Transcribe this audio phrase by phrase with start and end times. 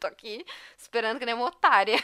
[0.00, 0.42] Tô aqui
[0.78, 2.02] esperando que nem uma otária.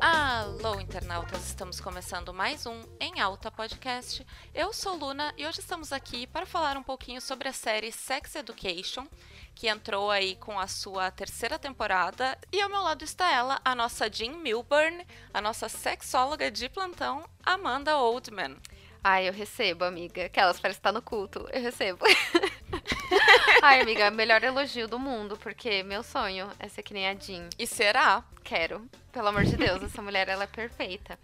[0.00, 1.46] Alô, internautas!
[1.46, 4.26] Estamos começando mais um Em Alta Podcast.
[4.52, 8.34] Eu sou Luna e hoje estamos aqui para falar um pouquinho sobre a série Sex
[8.34, 9.06] Education,
[9.54, 12.36] que entrou aí com a sua terceira temporada.
[12.52, 17.24] E ao meu lado está ela, a nossa Jean Milburn, a nossa sexóloga de plantão,
[17.44, 18.56] Amanda Oldman.
[19.02, 20.26] Ai, eu recebo, amiga.
[20.26, 21.46] Aquelas parece que tá no culto.
[21.52, 22.04] Eu recebo.
[23.62, 27.48] Ai, amiga, melhor elogio do mundo, porque meu sonho é ser que nem a Jean.
[27.58, 28.22] E será?
[28.44, 28.88] Quero.
[29.12, 31.18] Pelo amor de Deus, essa mulher, ela é perfeita.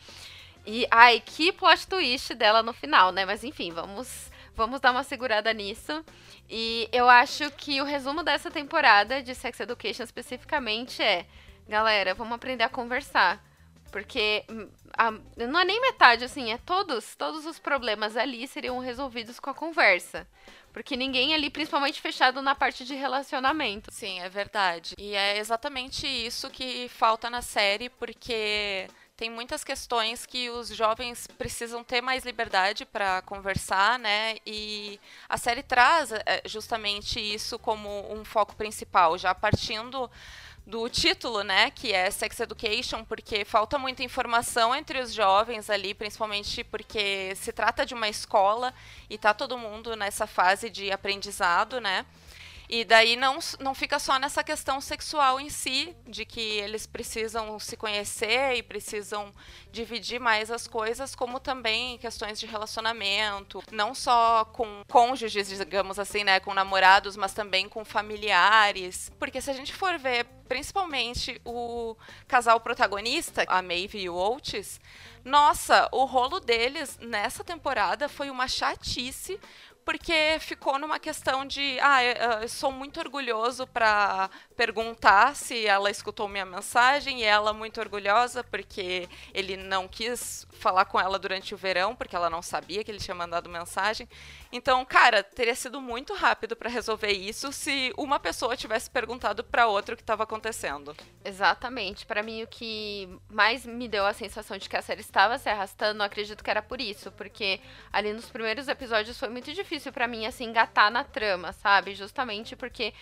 [0.67, 3.27] E, ai, que plot twist dela no final, né?
[3.27, 6.05] Mas enfim, vamos, vamos dar uma segurada nisso.
[6.49, 11.27] E eu acho que o resumo dessa temporada de Sex Education especificamente é:
[11.69, 13.43] galera, vamos aprender a conversar.
[13.95, 18.81] Porque hum, a, não é nem metade, assim, é todos, todos os problemas ali seriam
[18.81, 20.27] resolvidos com a conversa.
[20.73, 23.93] Porque ninguém ali, principalmente fechado na parte de relacionamento.
[23.93, 24.97] Sim, é verdade.
[24.99, 31.29] E é exatamente isso que falta na série, porque tem muitas questões que os jovens
[31.39, 34.39] precisam ter mais liberdade para conversar, né?
[34.45, 34.99] E
[35.29, 40.11] a série traz é, justamente isso como um foco principal, já partindo
[40.67, 45.93] do título, né, que é Sex Education, porque falta muita informação entre os jovens ali,
[45.93, 48.73] principalmente porque se trata de uma escola
[49.11, 52.07] e tá todo mundo nessa fase de aprendizado, né?
[52.69, 57.59] E daí não, não fica só nessa questão sexual em si, de que eles precisam
[57.59, 59.33] se conhecer e precisam
[59.71, 66.25] dividir mais as coisas, como também questões de relacionamento, não só com cônjuges, digamos assim,
[66.25, 69.11] né, com namorados, mas também com familiares.
[69.19, 74.81] Porque se a gente for ver, principalmente o casal protagonista, a Maeve e o Oates,
[75.25, 79.41] nossa, o rolo deles nessa temporada foi uma chatice,
[79.85, 82.03] porque ficou numa questão de, ah,
[82.43, 88.43] eu sou muito orgulhoso para perguntar se ela escutou minha mensagem e ela muito orgulhosa
[88.43, 92.91] porque ele não quis falar com ela durante o verão porque ela não sabia que
[92.91, 94.09] ele tinha mandado mensagem.
[94.51, 99.67] Então, cara, teria sido muito rápido para resolver isso se uma pessoa tivesse perguntado para
[99.67, 100.97] outra o que estava acontecendo.
[101.23, 102.07] Exatamente.
[102.07, 105.51] Para mim o que mais me deu a sensação de que a série estava se
[105.51, 107.61] arrastando, acredito que era por isso, porque
[107.93, 111.95] ali nos primeiros episódios foi muito difícil para mim assim engatar na trama, sabe?
[111.95, 112.95] Justamente porque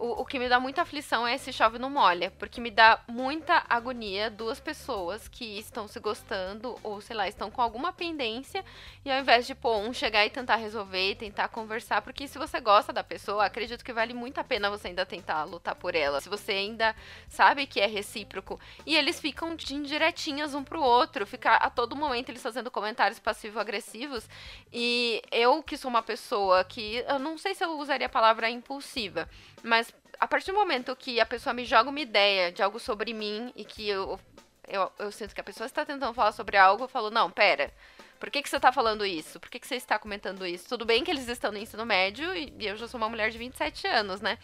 [0.00, 3.00] o, o que me dá muita aflição é esse chove não molha, porque me dá
[3.06, 8.64] muita agonia duas pessoas que estão se gostando ou sei lá, estão com alguma pendência
[9.04, 12.60] e ao invés de pô, um chegar e tentar resolver tentar conversar, porque se você
[12.60, 16.20] gosta da pessoa, acredito que vale muito a pena você ainda tentar lutar por ela.
[16.20, 16.94] Se você ainda
[17.28, 18.58] sabe que é recíproco.
[18.86, 23.18] E eles ficam de indiretinhas um pro outro, ficar a todo momento eles fazendo comentários
[23.18, 24.28] passivo-agressivos.
[24.72, 28.48] E eu que sou uma pessoa que eu não sei se eu usaria a palavra
[28.48, 29.28] impulsiva,
[29.62, 29.89] mas
[30.20, 33.50] a partir do momento que a pessoa me joga uma ideia de algo sobre mim
[33.56, 34.20] e que eu,
[34.68, 37.72] eu, eu sinto que a pessoa está tentando falar sobre algo, eu falo, não, pera.
[38.20, 39.40] Por que, que você está falando isso?
[39.40, 40.68] Por que, que você está comentando isso?
[40.68, 43.38] Tudo bem que eles estão no ensino médio e eu já sou uma mulher de
[43.38, 44.38] 27 anos, né?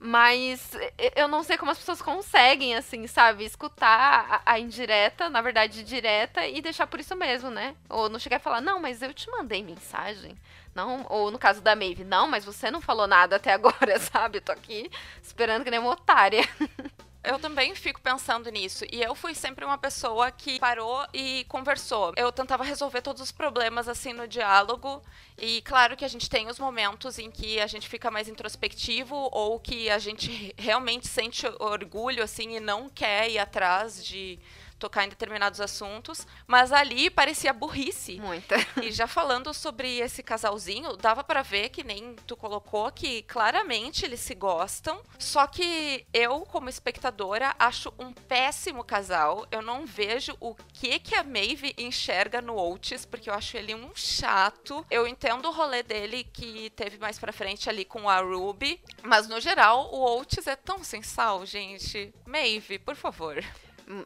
[0.00, 0.70] Mas
[1.14, 3.44] eu não sei como as pessoas conseguem, assim, sabe?
[3.44, 7.76] Escutar a, a indireta, na verdade, direta, e deixar por isso mesmo, né?
[7.90, 10.34] Ou não chegar e falar, não, mas eu te mandei mensagem.
[10.74, 14.38] Não, ou no caso da Maeve, não, mas você não falou nada até agora, sabe?
[14.38, 14.90] Eu tô aqui
[15.22, 16.42] esperando que nem uma otária.
[17.22, 18.84] Eu também fico pensando nisso.
[18.90, 22.14] E eu fui sempre uma pessoa que parou e conversou.
[22.16, 25.02] Eu tentava resolver todos os problemas assim no diálogo.
[25.36, 29.14] E claro que a gente tem os momentos em que a gente fica mais introspectivo
[29.32, 34.38] ou que a gente realmente sente orgulho assim e não quer ir atrás de
[34.80, 38.18] tocar em determinados assuntos, mas ali parecia burrice.
[38.18, 38.56] Muita.
[38.82, 44.04] E já falando sobre esse casalzinho, dava para ver que nem tu colocou que claramente
[44.04, 49.46] eles se gostam, só que eu como espectadora acho um péssimo casal.
[49.50, 53.74] Eu não vejo o que que a Maeve enxerga no Oates, porque eu acho ele
[53.74, 54.84] um chato.
[54.90, 59.28] Eu entendo o rolê dele que teve mais para frente ali com a Ruby, mas
[59.28, 62.14] no geral o Oates é tão sem sal, gente.
[62.26, 63.44] Maeve, por favor.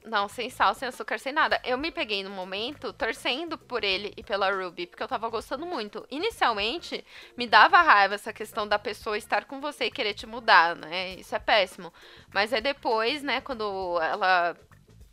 [0.05, 1.61] Não, sem sal, sem açúcar, sem nada.
[1.63, 5.67] Eu me peguei no momento torcendo por ele e pela Ruby, porque eu tava gostando
[5.67, 6.07] muito.
[6.11, 7.05] Inicialmente,
[7.37, 11.17] me dava raiva essa questão da pessoa estar com você e querer te mudar, né?
[11.17, 11.93] Isso é péssimo.
[12.33, 14.57] Mas é depois, né, quando ela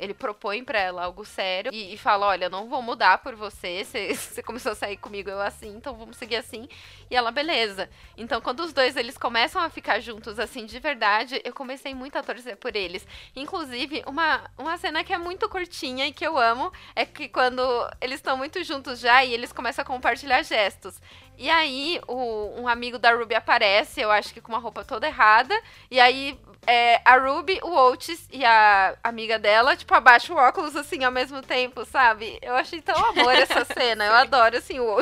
[0.01, 3.86] ele propõe para ela algo sério e, e, fala: Olha, não vou mudar por você.
[4.12, 6.68] Você começou a sair comigo, eu assim, então vamos seguir assim.
[7.09, 7.88] E ela, beleza.
[8.18, 12.18] Então, quando os dois eles começam a ficar juntos assim de verdade, eu comecei muito
[12.18, 13.06] a torcer por eles.
[13.36, 17.62] Inclusive, uma, uma cena que é muito curtinha e que eu amo é que quando
[18.01, 21.00] eles estão muito juntos já e eles começam a compartilhar gestos.
[21.38, 25.07] E aí, o, um amigo da Ruby aparece, eu acho que com uma roupa toda
[25.07, 25.59] errada.
[25.89, 30.75] E aí, é, a Ruby, o Oates e a amiga dela, tipo, abaixam o óculos
[30.75, 32.38] assim ao mesmo tempo, sabe?
[32.42, 34.06] Eu achei tão amor essa cena.
[34.06, 34.98] Eu adoro, assim, o.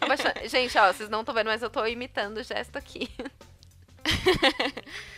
[0.00, 0.34] Abaixa...
[0.46, 3.08] Gente, ó, vocês não estão vendo, mas eu tô imitando o gesto aqui.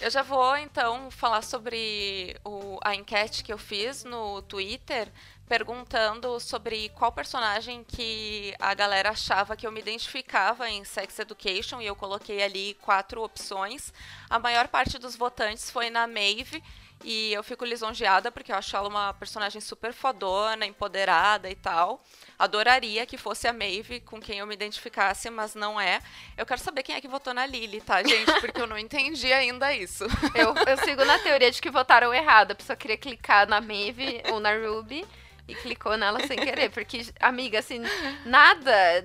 [0.00, 5.08] Eu já vou então falar sobre o, a enquete que eu fiz no Twitter
[5.48, 11.80] perguntando sobre qual personagem que a galera achava que eu me identificava em Sex Education
[11.80, 13.92] e eu coloquei ali quatro opções.
[14.28, 16.62] A maior parte dos votantes foi na Maeve
[17.02, 22.02] e eu fico lisonjeada porque eu acho ela uma personagem super fodona, empoderada e tal.
[22.38, 26.00] Adoraria que fosse a Maeve com quem eu me identificasse, mas não é.
[26.36, 28.32] Eu quero saber quem é que votou na Lily, tá, gente?
[28.40, 30.04] Porque eu não entendi ainda isso.
[30.34, 32.52] Eu, eu sigo na teoria de que votaram errado.
[32.52, 35.06] A pessoa queria clicar na Maeve ou na Ruby
[35.48, 36.70] e clicou nela sem querer.
[36.70, 37.82] Porque, amiga, assim,
[38.24, 39.02] nada.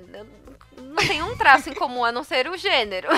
[0.78, 3.08] Não tem um traço em comum a não ser o gênero.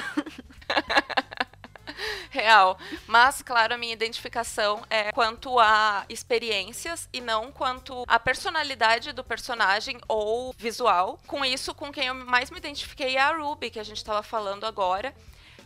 [2.29, 2.77] Real.
[3.07, 9.23] Mas, claro, a minha identificação é quanto a experiências e não quanto a personalidade do
[9.23, 11.19] personagem ou visual.
[11.25, 14.21] Com isso, com quem eu mais me identifiquei é a Ruby, que a gente estava
[14.21, 15.15] falando agora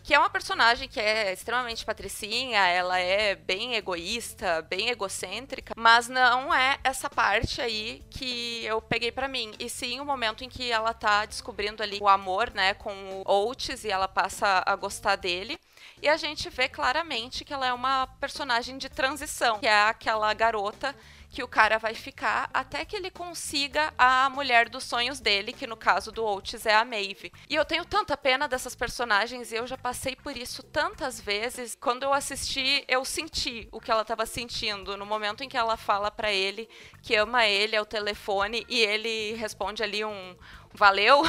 [0.03, 6.07] que é uma personagem que é extremamente patricinha, ela é bem egoísta, bem egocêntrica, mas
[6.07, 10.49] não é essa parte aí que eu peguei para mim, e sim o momento em
[10.49, 14.75] que ela tá descobrindo ali o amor, né, com o Oates e ela passa a
[14.75, 15.59] gostar dele.
[16.01, 20.33] E a gente vê claramente que ela é uma personagem de transição, que é aquela
[20.33, 20.95] garota
[21.29, 25.67] que o cara vai ficar até que ele consiga a mulher dos sonhos dele, que
[25.67, 27.31] no caso do Oates é a Maeve.
[27.47, 31.77] E eu tenho tanta pena dessas personagens e eu já passei por isso tantas vezes.
[31.79, 35.77] Quando eu assisti, eu senti o que ela estava sentindo no momento em que ela
[35.77, 36.67] fala para ele
[37.01, 40.35] que ama ele ao telefone e ele responde ali um,
[40.73, 41.21] Valeu.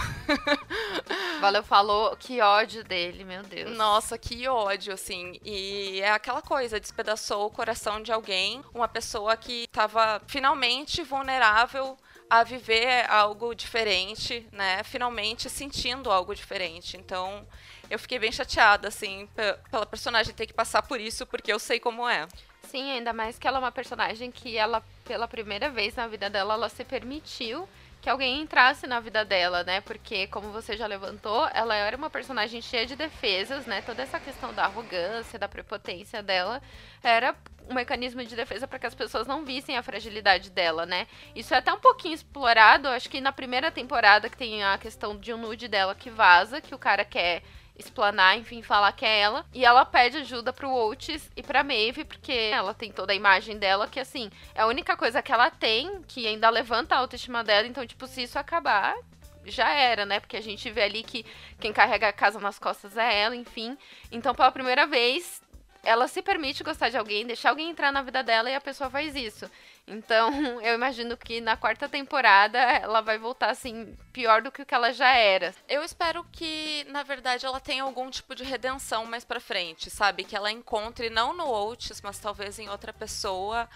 [1.40, 2.16] Valeu, falou.
[2.16, 3.76] Que ódio dele, meu Deus.
[3.76, 5.40] Nossa, que ódio, assim.
[5.44, 11.96] E é aquela coisa, despedaçou o coração de alguém, uma pessoa que estava finalmente vulnerável
[12.28, 14.84] a viver algo diferente, né?
[14.84, 16.96] Finalmente sentindo algo diferente.
[16.96, 17.44] Então,
[17.90, 19.28] eu fiquei bem chateada, assim,
[19.68, 22.28] pela personagem ter que passar por isso, porque eu sei como é.
[22.62, 26.30] Sim, ainda mais que ela é uma personagem que ela, pela primeira vez na vida
[26.30, 27.68] dela, ela se permitiu
[28.00, 29.80] que alguém entrasse na vida dela, né?
[29.82, 33.82] Porque, como você já levantou, ela era uma personagem cheia de defesas, né?
[33.82, 36.62] Toda essa questão da arrogância, da prepotência dela,
[37.02, 37.34] era
[37.68, 41.06] um mecanismo de defesa para que as pessoas não vissem a fragilidade dela, né?
[41.36, 45.16] Isso é até um pouquinho explorado, acho que na primeira temporada que tem a questão
[45.16, 47.42] de um nude dela que vaza, que o cara quer
[47.80, 49.44] explanar, enfim, falar que é ela.
[49.52, 53.58] E ela pede ajuda pro Oates e pra Maeve, porque ela tem toda a imagem
[53.58, 57.42] dela, que assim, é a única coisa que ela tem que ainda levanta a autoestima
[57.42, 57.66] dela.
[57.66, 58.94] Então, tipo, se isso acabar,
[59.44, 60.20] já era, né?
[60.20, 61.24] Porque a gente vê ali que
[61.58, 63.76] quem carrega a casa nas costas é ela, enfim.
[64.12, 65.42] Então, pela primeira vez,
[65.82, 68.90] ela se permite gostar de alguém, deixar alguém entrar na vida dela e a pessoa
[68.90, 69.50] faz isso.
[69.86, 70.30] Então,
[70.62, 74.74] eu imagino que na quarta temporada ela vai voltar assim pior do que o que
[74.74, 75.54] ela já era.
[75.68, 80.24] Eu espero que, na verdade, ela tenha algum tipo de redenção mais para frente, sabe?
[80.24, 83.68] Que ela encontre não no Oates, mas talvez em outra pessoa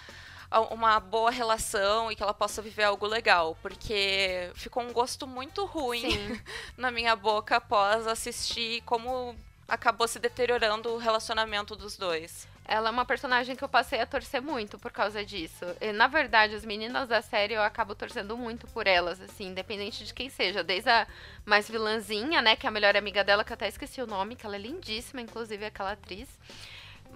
[0.70, 5.64] uma boa relação e que ela possa viver algo legal, porque ficou um gosto muito
[5.64, 6.06] ruim
[6.76, 9.34] na minha boca após assistir como
[9.66, 12.46] acabou se deteriorando o relacionamento dos dois.
[12.66, 15.64] Ela é uma personagem que eu passei a torcer muito por causa disso.
[15.80, 20.04] E, na verdade, as meninas da série eu acabo torcendo muito por elas, assim, independente
[20.04, 20.64] de quem seja.
[20.64, 21.06] Desde a
[21.44, 24.34] mais vilãzinha, né, que é a melhor amiga dela, que eu até esqueci o nome,
[24.34, 26.28] que ela é lindíssima, inclusive aquela atriz.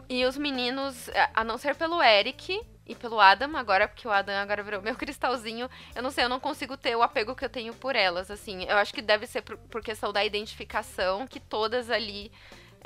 [0.09, 4.35] E os meninos, a não ser pelo Eric e pelo Adam, agora, porque o Adam
[4.37, 7.51] agora virou meu cristalzinho, eu não sei, eu não consigo ter o apego que eu
[7.51, 8.65] tenho por elas, assim.
[8.65, 12.31] Eu acho que deve ser por, por questão da identificação, que todas ali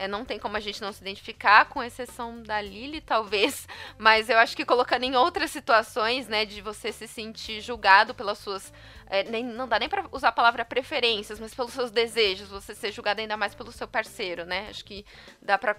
[0.02, 3.68] é, não tem como a gente não se identificar, com exceção da Lily, talvez.
[3.96, 8.38] Mas eu acho que colocando em outras situações, né, de você se sentir julgado pelas
[8.38, 8.72] suas.
[9.06, 12.74] É, nem, não dá nem pra usar a palavra preferências, mas pelos seus desejos, você
[12.74, 14.68] ser julgado ainda mais pelo seu parceiro, né?
[14.70, 15.04] Acho que
[15.40, 15.76] dá pra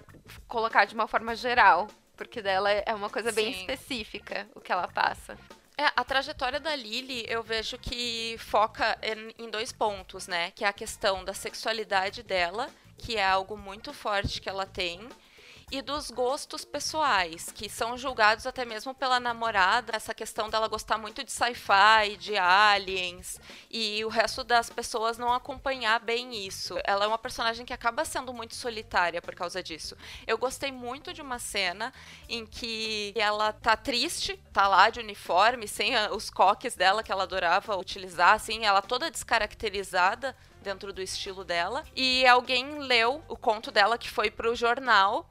[0.48, 1.88] colocar de uma forma geral.
[2.16, 3.60] Porque dela é uma coisa bem Sim.
[3.60, 5.36] específica o que ela passa.
[5.76, 10.52] É, a trajetória da Lily, eu vejo que foca em, em dois pontos, né?
[10.52, 12.70] Que é a questão da sexualidade dela
[13.04, 15.06] que é algo muito forte que ela tem,
[15.70, 20.96] e dos gostos pessoais, que são julgados até mesmo pela namorada, essa questão dela gostar
[20.96, 23.38] muito de sci-fi, de aliens,
[23.70, 26.78] e o resto das pessoas não acompanhar bem isso.
[26.84, 29.96] Ela é uma personagem que acaba sendo muito solitária por causa disso.
[30.26, 31.92] Eu gostei muito de uma cena
[32.26, 37.24] em que ela tá triste, tá lá de uniforme, sem os coques dela que ela
[37.24, 40.34] adorava utilizar, assim, ela toda descaracterizada
[40.64, 41.84] dentro do estilo dela.
[41.94, 45.28] E alguém leu o conto dela que foi pro jornal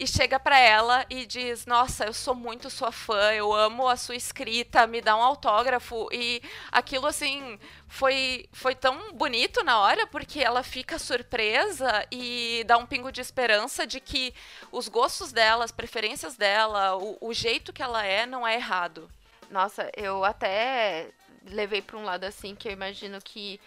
[0.00, 3.96] e chega para ela e diz: Nossa, eu sou muito sua fã, eu amo a
[3.96, 6.08] sua escrita, me dá um autógrafo.
[6.10, 12.78] E aquilo, assim, foi, foi tão bonito na hora, porque ela fica surpresa e dá
[12.78, 14.32] um pingo de esperança de que
[14.72, 19.06] os gostos dela, as preferências dela, o, o jeito que ela é, não é errado.
[19.50, 21.10] Nossa, eu até
[21.44, 23.60] levei para um lado assim que eu imagino que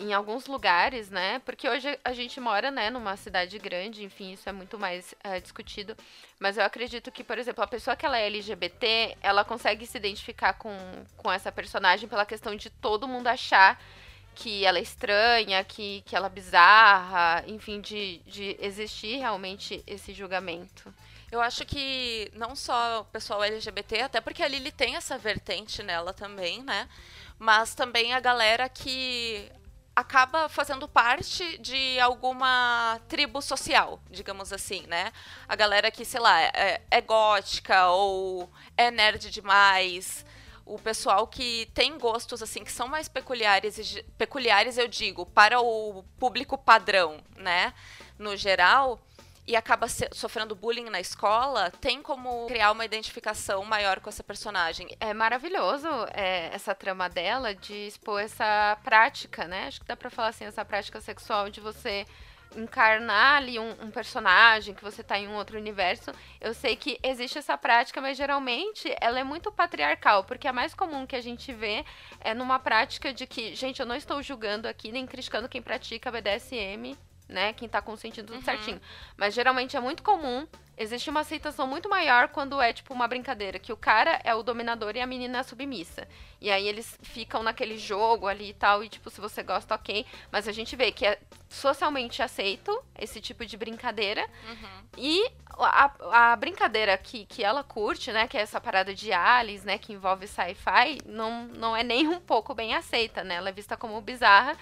[0.00, 1.40] em alguns lugares, né?
[1.40, 5.40] Porque hoje a gente mora, né, numa cidade grande, enfim, isso é muito mais é,
[5.40, 5.96] discutido.
[6.38, 9.98] Mas eu acredito que, por exemplo, a pessoa que ela é LGBT, ela consegue se
[9.98, 10.76] identificar com,
[11.16, 13.80] com essa personagem pela questão de todo mundo achar
[14.36, 20.12] que ela é estranha, que, que ela é bizarra, enfim, de, de existir realmente esse
[20.14, 20.94] julgamento.
[21.30, 25.82] Eu acho que não só o pessoal LGBT, até porque a Lily tem essa vertente
[25.82, 26.88] nela também, né?
[27.36, 29.50] Mas também a galera que
[29.98, 35.12] acaba fazendo parte de alguma tribo social, digamos assim, né?
[35.48, 40.24] A galera que, sei lá, é, é gótica ou é nerd demais,
[40.64, 46.04] o pessoal que tem gostos assim que são mais peculiares, peculiares eu digo, para o
[46.16, 47.74] público padrão, né?
[48.16, 49.00] No geral,
[49.48, 54.94] e acaba sofrendo bullying na escola, tem como criar uma identificação maior com essa personagem.
[55.00, 59.68] É maravilhoso é, essa trama dela de expor essa prática, né?
[59.68, 62.04] Acho que dá pra falar assim, essa prática sexual de você
[62.54, 66.12] encarnar ali um, um, personagem, que você tá em um outro universo.
[66.38, 70.74] Eu sei que existe essa prática, mas geralmente ela é muito patriarcal, porque a mais
[70.74, 71.86] comum que a gente vê
[72.20, 76.12] é numa prática de que, gente, eu não estou julgando aqui nem criticando quem pratica
[76.12, 76.96] BDSM,
[77.28, 77.52] né?
[77.52, 78.42] Quem tá consentindo tudo uhum.
[78.42, 78.80] certinho.
[79.16, 80.46] Mas geralmente é muito comum.
[80.76, 83.58] Existe uma aceitação muito maior quando é, tipo, uma brincadeira.
[83.58, 86.08] Que o cara é o dominador e a menina é a submissa.
[86.40, 88.82] E aí eles ficam naquele jogo ali e tal.
[88.82, 90.06] E, tipo, se você gosta, ok.
[90.30, 91.18] Mas a gente vê que é
[91.48, 94.24] socialmente aceito esse tipo de brincadeira.
[94.48, 94.82] Uhum.
[94.96, 98.28] E a, a, brincadeira que, que ela curte, né?
[98.28, 99.78] Que é essa parada de Alice, né?
[99.78, 100.98] Que envolve sci-fi.
[101.04, 103.34] Não, não é nem um pouco bem aceita, né?
[103.34, 104.56] Ela é vista como bizarra.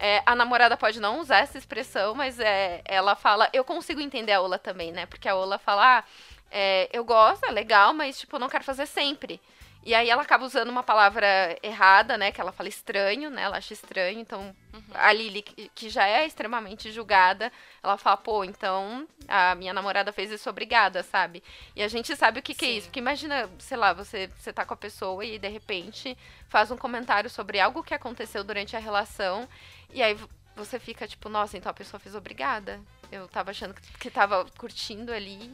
[0.00, 3.48] É, a namorada pode não usar essa expressão, mas é, ela fala.
[3.52, 5.06] Eu consigo entender a Ola também, né?
[5.06, 6.04] Porque a Ola fala, ah,
[6.50, 9.40] é, eu gosto, é legal, mas tipo, não quero fazer sempre.
[9.88, 12.30] E aí ela acaba usando uma palavra errada, né?
[12.30, 13.40] Que ela fala estranho, né?
[13.40, 14.20] Ela acha estranho.
[14.20, 14.82] Então, uhum.
[14.92, 17.50] a Lily, que já é extremamente julgada,
[17.82, 21.42] ela fala, pô, então a minha namorada fez isso obrigada, sabe?
[21.74, 22.88] E a gente sabe o que, que é isso.
[22.88, 26.18] Porque imagina, sei lá, você, você tá com a pessoa e de repente
[26.50, 29.48] faz um comentário sobre algo que aconteceu durante a relação.
[29.90, 30.18] E aí
[30.54, 32.78] você fica tipo, nossa, então a pessoa fez obrigada.
[33.10, 35.50] Eu tava achando que tava curtindo ali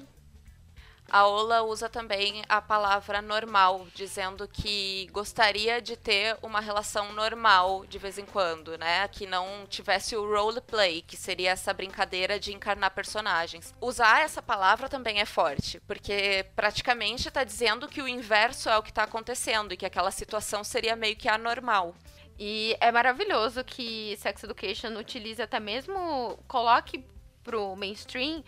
[1.11, 7.84] a Ola usa também a palavra normal, dizendo que gostaria de ter uma relação normal
[7.87, 9.06] de vez em quando, né?
[9.08, 13.75] Que não tivesse o roleplay, que seria essa brincadeira de encarnar personagens.
[13.80, 18.82] Usar essa palavra também é forte, porque praticamente está dizendo que o inverso é o
[18.82, 21.94] que está acontecendo e que aquela situação seria meio que anormal.
[22.38, 27.04] E é maravilhoso que Sex Education utilize até mesmo, coloque
[27.44, 28.42] pro mainstream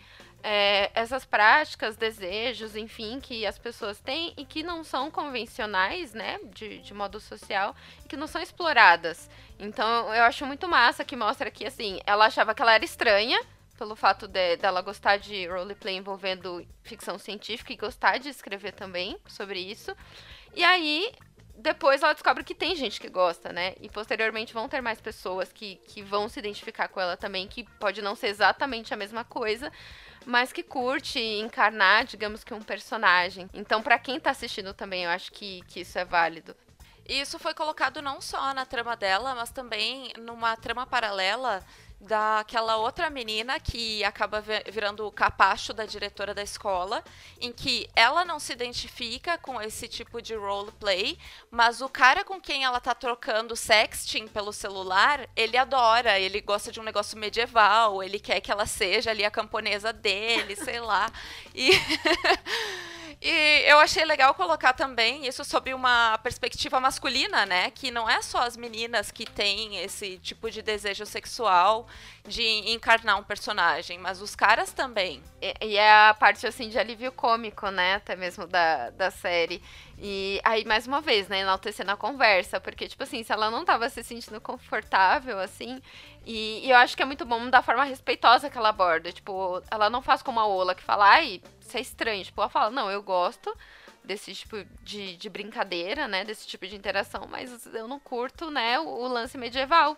[0.49, 6.39] é, essas práticas, desejos, enfim, que as pessoas têm e que não são convencionais, né,
[6.53, 7.75] de, de modo social,
[8.05, 9.29] e que não são exploradas.
[9.59, 13.37] Então, eu acho muito massa que mostra que, assim, ela achava que ela era estranha,
[13.77, 19.17] pelo fato de, dela gostar de roleplay envolvendo ficção científica e gostar de escrever também
[19.27, 19.93] sobre isso.
[20.55, 21.11] E aí,
[21.57, 23.73] depois ela descobre que tem gente que gosta, né?
[23.81, 27.65] E posteriormente vão ter mais pessoas que, que vão se identificar com ela também, que
[27.79, 29.71] pode não ser exatamente a mesma coisa,
[30.27, 33.49] mas que curte encarnar, digamos que um personagem.
[33.53, 36.53] Então, para quem tá assistindo também, eu acho que, que isso é válido.
[37.07, 41.63] E isso foi colocado não só na trama dela, mas também numa trama paralela
[41.99, 47.03] daquela outra menina que acaba virando o capacho da diretora da escola,
[47.41, 51.17] em que ela não se identifica com esse tipo de roleplay,
[51.49, 56.71] mas o cara com quem ela tá trocando sexting pelo celular, ele adora, ele gosta
[56.71, 61.11] de um negócio medieval, ele quer que ela seja ali a camponesa dele, sei lá.
[61.55, 61.71] E
[63.19, 67.71] E eu achei legal colocar também isso sob uma perspectiva masculina, né?
[67.71, 71.87] Que não é só as meninas que têm esse tipo de desejo sexual
[72.27, 75.23] de encarnar um personagem, mas os caras também.
[75.41, 77.95] E, e é a parte, assim, de alívio cômico, né?
[77.95, 79.63] Até mesmo da, da série.
[79.97, 83.65] E aí, mais uma vez, né, enaltecendo a conversa, porque, tipo assim, se ela não
[83.65, 85.81] tava se sentindo confortável, assim,
[86.27, 89.63] e, e, eu acho que é muito bom da forma respeitosa que ela aborda, tipo,
[89.71, 92.69] ela não faz como a Ola que fala, ai, isso é estranho, tipo, ela fala,
[92.69, 93.55] não, eu gosto
[94.03, 98.77] desse tipo de, de brincadeira, né, desse tipo de interação, mas eu não curto, né,
[98.77, 99.97] o, o lance medieval.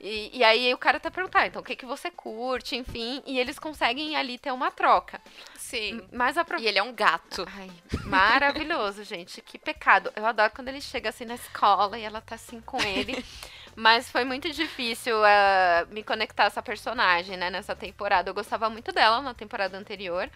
[0.00, 3.38] E, e, aí o cara tá perguntando, então o que, que você curte, enfim, e
[3.38, 5.20] eles conseguem ali ter uma troca.
[5.56, 6.00] Sim.
[6.12, 7.44] Mas a E ele é um gato.
[7.56, 7.70] Ai,
[8.04, 9.42] maravilhoso, gente.
[9.42, 10.12] Que pecado.
[10.14, 13.22] Eu adoro quando ele chega assim na escola e ela tá assim com ele.
[13.78, 18.28] Mas foi muito difícil uh, me conectar a essa personagem, né, nessa temporada.
[18.28, 20.28] Eu gostava muito dela na temporada anterior.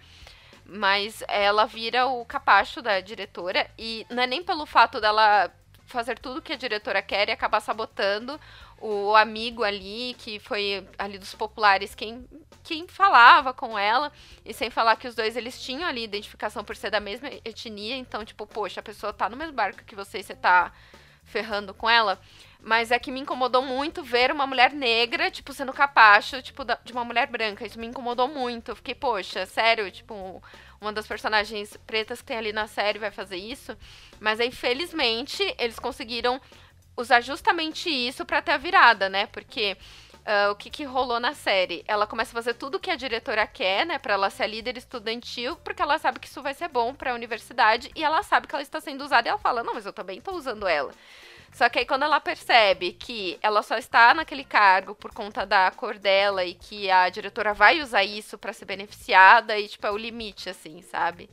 [0.65, 3.69] Mas ela vira o capacho da diretora.
[3.77, 5.51] E não é nem pelo fato dela
[5.87, 8.39] fazer tudo que a diretora quer e acabar sabotando
[8.79, 12.25] o amigo ali, que foi ali dos populares, quem,
[12.63, 14.09] quem falava com ela,
[14.45, 17.97] e sem falar que os dois eles tinham ali identificação por ser da mesma etnia,
[17.97, 20.71] então, tipo, poxa, a pessoa tá no mesmo barco que você e você tá
[21.23, 22.19] ferrando com ela.
[22.63, 26.93] Mas é que me incomodou muito ver uma mulher negra, tipo, sendo capacho, tipo, de
[26.93, 27.65] uma mulher branca.
[27.65, 28.73] Isso me incomodou muito.
[28.73, 30.41] Fiquei, poxa, sério, tipo,
[30.79, 33.77] uma das personagens pretas que tem ali na série vai fazer isso.
[34.17, 36.39] Mas aí, felizmente, eles conseguiram
[36.95, 39.25] usar justamente isso para ter a virada, né?
[39.25, 39.75] Porque
[40.23, 41.83] uh, o que, que rolou na série?
[41.85, 43.99] Ela começa a fazer tudo o que a diretora quer, né?
[43.99, 47.13] Pra ela ser a líder estudantil, porque ela sabe que isso vai ser bom pra
[47.13, 49.91] universidade e ela sabe que ela está sendo usada e ela fala: Não, mas eu
[49.93, 50.93] também tô usando ela.
[51.53, 55.69] Só que aí quando ela percebe que ela só está naquele cargo por conta da
[55.71, 59.91] cor dela e que a diretora vai usar isso para ser beneficiada e tipo é
[59.91, 61.29] o limite assim, sabe?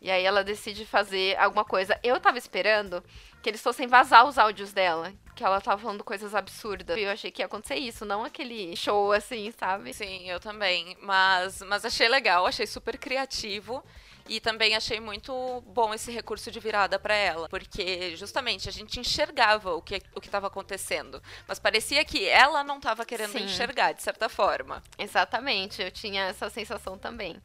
[0.00, 1.98] E aí ela decide fazer alguma coisa.
[2.02, 3.02] Eu tava esperando
[3.42, 5.12] que eles fossem vazar os áudios dela.
[5.34, 6.96] Que ela tava falando coisas absurdas.
[6.96, 9.92] Eu achei que ia acontecer isso, não aquele show assim, sabe?
[9.92, 10.96] Sim, eu também.
[11.02, 13.84] Mas, mas achei legal, achei super criativo.
[14.28, 19.00] E também achei muito bom esse recurso de virada para ela, porque justamente a gente
[19.00, 23.44] enxergava o que o estava acontecendo, mas parecia que ela não estava querendo Sim.
[23.44, 24.82] enxergar de certa forma.
[24.98, 27.40] Exatamente, eu tinha essa sensação também.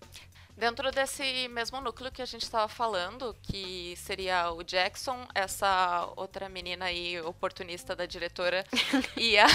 [0.55, 6.47] Dentro desse mesmo núcleo que a gente estava falando, que seria o Jackson, essa outra
[6.47, 8.63] menina aí oportunista da diretora,
[9.17, 9.47] e a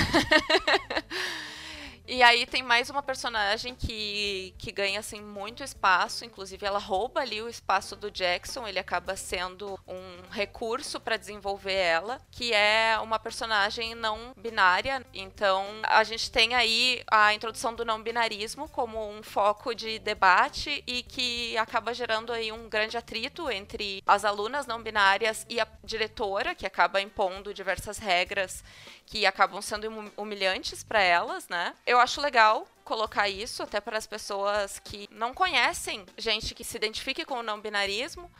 [2.10, 7.20] E aí tem mais uma personagem que, que ganha assim muito espaço, inclusive ela rouba
[7.20, 12.98] ali o espaço do Jackson, ele acaba sendo um recurso para desenvolver ela, que é
[13.02, 15.04] uma personagem não binária.
[15.12, 20.82] Então, a gente tem aí a introdução do não binarismo como um foco de debate
[20.86, 25.68] e que acaba gerando aí um grande atrito entre as alunas não binárias e a
[25.84, 28.64] diretora, que acaba impondo diversas regras
[29.08, 31.74] que acabam sendo humilhantes para elas, né?
[31.86, 36.76] Eu acho legal colocar isso até para as pessoas que não conhecem gente que se
[36.76, 38.30] identifique com o não binarismo,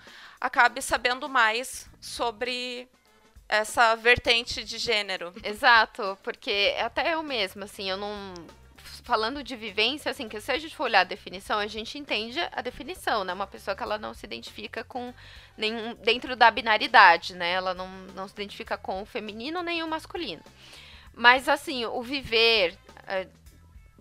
[0.41, 2.89] acabe sabendo mais sobre
[3.49, 5.35] essa vertente de gênero.
[5.45, 8.35] Exato, porque até eu mesma, assim, eu não
[9.09, 12.39] falando de vivência, assim, que se a gente for olhar a definição, a gente entende
[12.53, 13.33] a definição, né?
[13.33, 15.15] Uma pessoa que ela não se identifica com
[15.57, 17.53] nenhum dentro da binaridade, né?
[17.53, 20.43] Ela não, não se identifica com o feminino nem o masculino.
[21.15, 23.27] Mas assim, o viver é,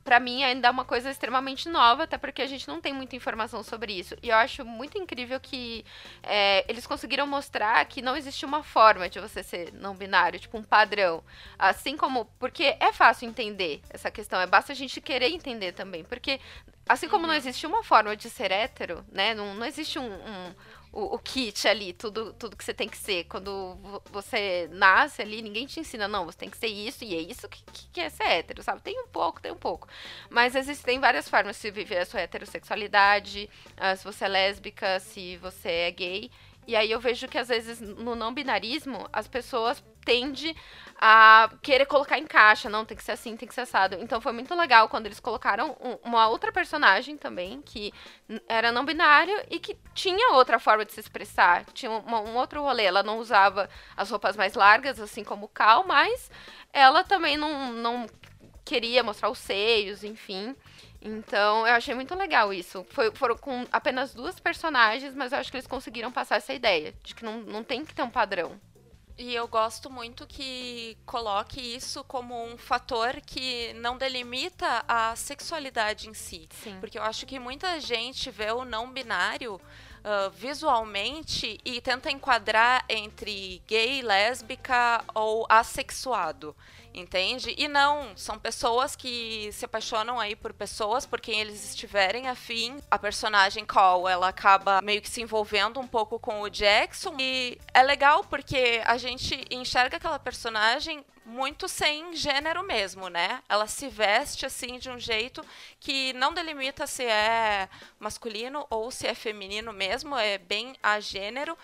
[0.07, 3.17] para mim ainda é uma coisa extremamente nova, até porque a gente não tem muita
[3.17, 4.15] informação sobre isso.
[4.23, 5.83] E eu acho muito incrível que
[6.23, 10.57] é, eles conseguiram mostrar que não existe uma forma de você ser não binário, tipo
[10.57, 11.21] um padrão.
[11.59, 12.23] Assim como.
[12.39, 16.05] Porque é fácil entender essa questão, é basta a gente querer entender também.
[16.05, 16.39] Porque
[16.87, 17.31] assim como uhum.
[17.31, 19.35] não existe uma forma de ser hétero, né?
[19.35, 20.53] Não, não existe um, um
[20.91, 23.25] o, o, kit ali, tudo, tudo que você tem que ser.
[23.25, 23.77] Quando
[24.11, 27.47] você nasce ali, ninguém te ensina, não, você tem que ser isso e é isso
[27.49, 28.81] que, que é ser hétero, sabe?
[28.81, 29.87] Tem um pouco, tem um pouco.
[30.29, 35.37] Mas existem várias formas de viver a sua heterossexualidade, uh, se você é lésbica, se
[35.37, 36.31] você é gay.
[36.65, 40.55] E aí eu vejo que às vezes no não binarismo as pessoas tendem
[40.99, 43.97] a querer colocar em caixa, não, tem que ser assim, tem que ser assado.
[43.99, 47.93] Então foi muito legal quando eles colocaram um, uma outra personagem também, que
[48.47, 51.65] era não binário e que tinha outra forma de se expressar.
[51.73, 52.85] Tinha um, um outro rolê.
[52.85, 56.31] Ela não usava as roupas mais largas, assim como o Cal, mas
[56.73, 58.07] ela também não, não
[58.65, 60.55] queria mostrar os seios, enfim.
[60.99, 62.83] Então, eu achei muito legal isso.
[62.89, 66.93] Foi, foram com apenas duas personagens, mas eu acho que eles conseguiram passar essa ideia
[67.03, 68.59] de que não, não tem que ter um padrão.
[69.17, 76.07] E eu gosto muito que coloque isso como um fator que não delimita a sexualidade
[76.07, 76.47] em si.
[76.51, 76.77] Sim.
[76.79, 82.85] Porque eu acho que muita gente vê o não binário uh, visualmente e tenta enquadrar
[82.87, 86.55] entre gay, lésbica ou assexuado
[86.99, 87.53] entende?
[87.57, 92.77] E não, são pessoas que se apaixonam aí por pessoas por quem eles estiverem afim.
[92.89, 97.57] A personagem Call, ela acaba meio que se envolvendo um pouco com o Jackson e
[97.73, 103.43] é legal porque a gente enxerga aquela personagem muito sem gênero mesmo, né?
[103.49, 105.45] Ela se veste assim de um jeito
[105.77, 107.67] que não delimita se é
[107.99, 111.57] masculino ou se é feminino mesmo, é bem a gênero,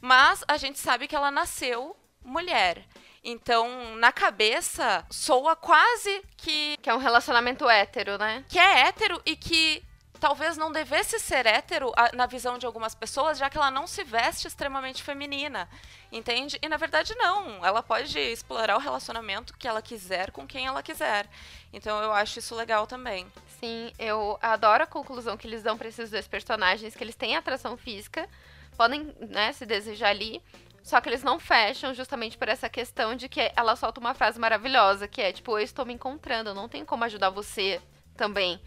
[0.00, 2.86] mas a gente sabe que ela nasceu mulher.
[3.22, 6.76] Então, na cabeça, soa quase que.
[6.80, 8.44] Que é um relacionamento hétero, né?
[8.48, 9.82] Que é hétero e que
[10.20, 14.04] talvez não devesse ser hétero na visão de algumas pessoas, já que ela não se
[14.04, 15.68] veste extremamente feminina,
[16.12, 16.58] entende?
[16.60, 20.82] E na verdade não, ela pode explorar o relacionamento que ela quiser com quem ela
[20.82, 21.26] quiser.
[21.72, 23.26] Então eu acho isso legal também.
[23.58, 27.34] Sim, eu adoro a conclusão que eles dão para esses dois personagens, que eles têm
[27.34, 28.28] atração física,
[28.76, 30.42] podem, né, se desejar ali,
[30.82, 34.38] só que eles não fecham justamente por essa questão de que ela solta uma frase
[34.38, 37.80] maravilhosa, que é tipo, eu estou me encontrando, não tem como ajudar você
[38.16, 38.60] também.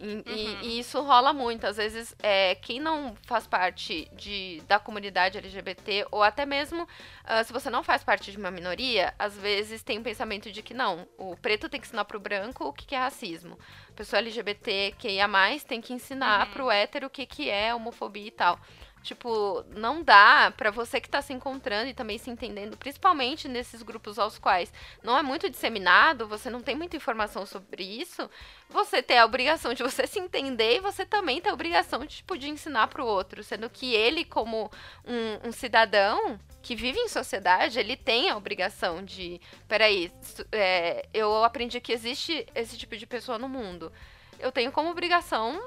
[0.00, 0.22] E, uhum.
[0.26, 1.66] e, e isso rola muito.
[1.66, 7.44] Às vezes, é, quem não faz parte de, da comunidade LGBT, ou até mesmo uh,
[7.44, 10.62] se você não faz parte de uma minoria, às vezes tem o um pensamento de
[10.62, 13.58] que não, o preto tem que ensinar pro branco o que, que é racismo.
[13.88, 16.52] A pessoa LGBT que ia mais tem que ensinar uhum.
[16.52, 18.58] pro hétero o que, que é homofobia e tal.
[19.04, 23.82] Tipo, não dá para você que tá se encontrando e também se entendendo, principalmente nesses
[23.82, 28.30] grupos aos quais não é muito disseminado, você não tem muita informação sobre isso,
[28.66, 32.16] você tem a obrigação de você se entender e você também tem a obrigação de,
[32.16, 34.70] tipo, de ensinar pro outro, sendo que ele, como
[35.04, 39.38] um, um cidadão que vive em sociedade, ele tem a obrigação de,
[39.68, 40.10] peraí,
[40.50, 43.92] é, eu aprendi que existe esse tipo de pessoa no mundo.
[44.40, 45.62] Eu tenho como obrigação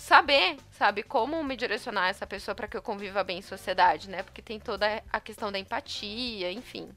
[0.00, 4.22] saber, sabe, como me direcionar essa pessoa para que eu conviva bem em sociedade, né?
[4.22, 6.90] Porque tem toda a questão da empatia, enfim.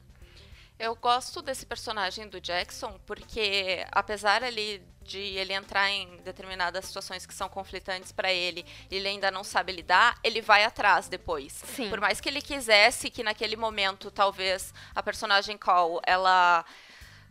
[0.78, 7.26] Eu gosto desse personagem do Jackson porque, apesar ali de ele entrar em determinadas situações
[7.26, 11.52] que são conflitantes para ele, ele ainda não sabe lidar, ele vai atrás depois.
[11.52, 11.90] Sim.
[11.90, 16.64] Por mais que ele quisesse que naquele momento talvez a personagem Call ela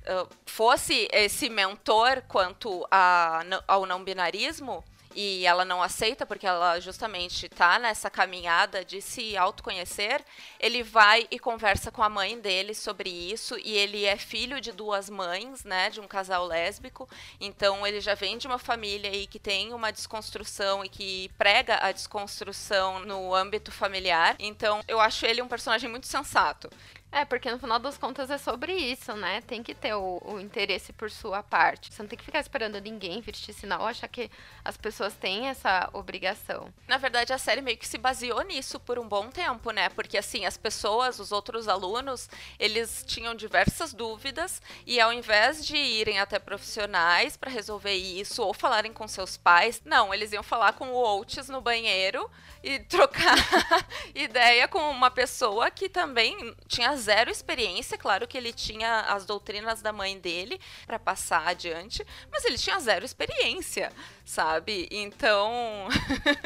[0.03, 4.83] uh, fosse esse mentor quanto a, ao não binarismo,
[5.15, 10.23] e ela não aceita porque ela justamente está nessa caminhada de se autoconhecer,
[10.59, 14.71] ele vai e conversa com a mãe dele sobre isso e ele é filho de
[14.71, 17.07] duas mães, né, de um casal lésbico,
[17.39, 21.77] então ele já vem de uma família aí que tem uma desconstrução e que prega
[21.81, 24.35] a desconstrução no âmbito familiar.
[24.39, 26.69] Então, eu acho ele um personagem muito sensato.
[27.15, 29.39] É, porque no final das contas é sobre isso, né?
[29.41, 31.93] Tem que ter o, o, interesse por sua parte.
[31.93, 34.31] Você não tem que ficar esperando ninguém vir te ou achar que
[34.65, 36.73] as pessoas têm essa obrigação.
[36.87, 39.89] Na verdade, a série meio que se baseou nisso por um bom tempo, né?
[39.89, 45.77] Porque assim, as pessoas, os outros alunos, eles tinham diversas dúvidas e ao invés de
[45.77, 50.73] irem até profissionais para resolver isso ou falarem com seus pais, não, eles iam falar
[50.73, 52.27] com o Oates no banheiro
[52.63, 53.37] e trocar
[54.15, 57.97] ideia com uma pessoa que também tinha zero experiência.
[57.97, 62.79] Claro que ele tinha as doutrinas da mãe dele para passar adiante, mas ele tinha
[62.79, 63.91] zero experiência,
[64.25, 64.87] sabe?
[64.91, 65.87] Então,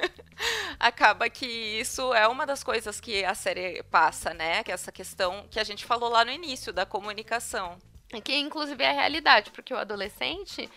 [0.79, 4.63] acaba que isso é uma das coisas que a série passa, né?
[4.63, 7.77] Que é essa questão que a gente falou lá no início da comunicação.
[8.23, 10.69] Que inclusive é a realidade, porque o adolescente,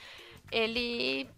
[0.51, 1.29] ele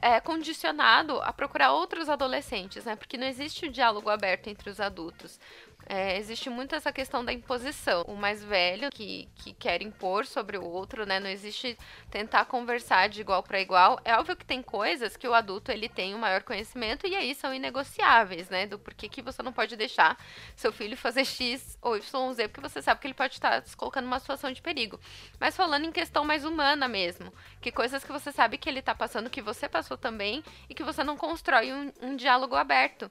[0.00, 2.96] é condicionado a procurar outros adolescentes, né?
[2.96, 5.38] Porque não existe o diálogo aberto entre os adultos.
[5.86, 8.02] É, existe muito essa questão da imposição.
[8.02, 11.18] O mais velho que, que quer impor sobre o outro, né?
[11.18, 11.76] Não existe
[12.10, 14.00] tentar conversar de igual para igual.
[14.04, 17.14] É óbvio que tem coisas que o adulto ele tem o um maior conhecimento e
[17.14, 18.66] aí são inegociáveis, né?
[18.66, 20.16] Do porquê que você não pode deixar
[20.56, 23.76] seu filho fazer X ou Y, Z, porque você sabe que ele pode estar se
[23.76, 24.98] colocando numa situação de perigo.
[25.38, 28.94] Mas falando em questão mais humana mesmo, que coisas que você sabe que ele está
[28.94, 33.10] passando, que você passou também e que você não constrói um, um diálogo aberto.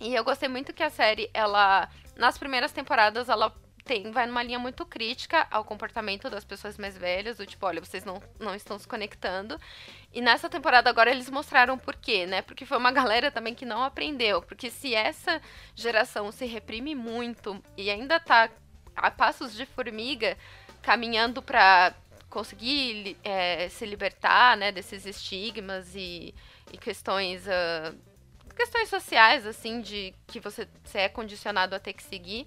[0.00, 3.52] E eu gostei muito que a série, ela, nas primeiras temporadas, ela
[3.84, 7.84] tem, vai numa linha muito crítica ao comportamento das pessoas mais velhas, do tipo, olha,
[7.84, 9.60] vocês não, não estão se conectando.
[10.12, 12.40] E nessa temporada agora eles mostraram por quê, né?
[12.42, 14.40] Porque foi uma galera também que não aprendeu.
[14.42, 15.40] Porque se essa
[15.74, 18.48] geração se reprime muito e ainda tá
[18.96, 20.36] a passos de formiga
[20.80, 21.94] caminhando para
[22.30, 26.34] conseguir é, se libertar, né, desses estigmas e,
[26.72, 27.96] e questões uh,
[28.54, 32.46] questões sociais, assim, de que você, você é condicionado a ter que seguir.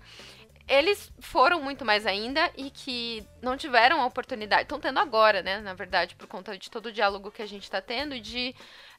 [0.68, 5.60] Eles foram muito mais ainda e que não tiveram a oportunidade, estão tendo agora, né,
[5.62, 8.54] na verdade, por conta de todo o diálogo que a gente está tendo, de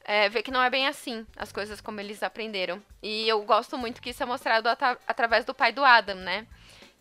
[0.08, 2.82] é, vê que não é bem assim as coisas como eles aprenderam.
[3.02, 6.46] E eu gosto muito que isso é mostrado at através do pai do Adam, né?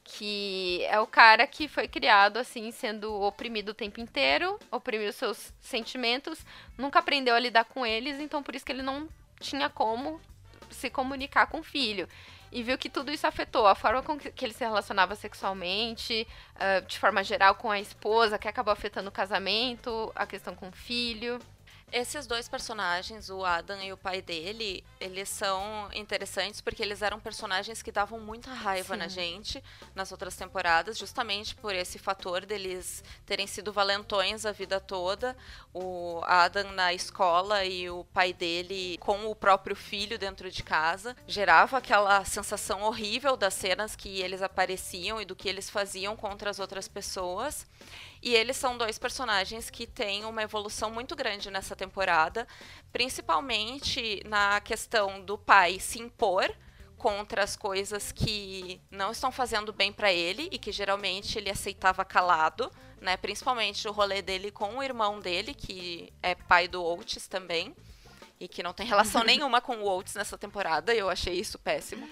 [0.04, 5.54] Que é o cara que foi criado assim, sendo oprimido o tempo inteiro, oprimiu seus
[5.62, 6.46] sentimentos,
[6.78, 9.08] nunca aprendeu a lidar com eles, então por isso que ele não
[9.39, 10.19] tinha como
[10.69, 12.08] se comunicar com o filho
[12.52, 16.86] e viu que tudo isso afetou a forma com que ele se relacionava sexualmente, uh,
[16.86, 20.71] de forma geral com a esposa, que acabou afetando o casamento, a questão com o
[20.71, 21.39] filho.
[21.89, 27.17] Esses dois personagens, o Adam e o pai dele, eles são interessantes porque eles eram
[27.17, 29.00] personagens que davam muita raiva Sim.
[29.00, 29.63] na gente
[29.95, 35.34] nas outras temporadas, justamente por esse fator deles terem sido valentões a vida toda.
[35.73, 41.15] O Adam na escola e o pai dele com o próprio filho dentro de casa
[41.26, 46.50] gerava aquela sensação horrível das cenas que eles apareciam e do que eles faziam contra
[46.50, 47.65] as outras pessoas.
[48.21, 52.47] E eles são dois personagens que têm uma evolução muito grande nessa temporada,
[52.91, 56.49] principalmente na questão do pai se impor
[56.97, 62.03] contra as coisas que não estão fazendo bem para ele e que geralmente ele aceitava
[62.03, 63.15] calado, né?
[63.15, 67.75] Principalmente o rolê dele com o irmão dele, que é pai do Oates também,
[68.39, 72.10] e que não tem relação nenhuma com o Oates nessa temporada, eu achei isso péssimo.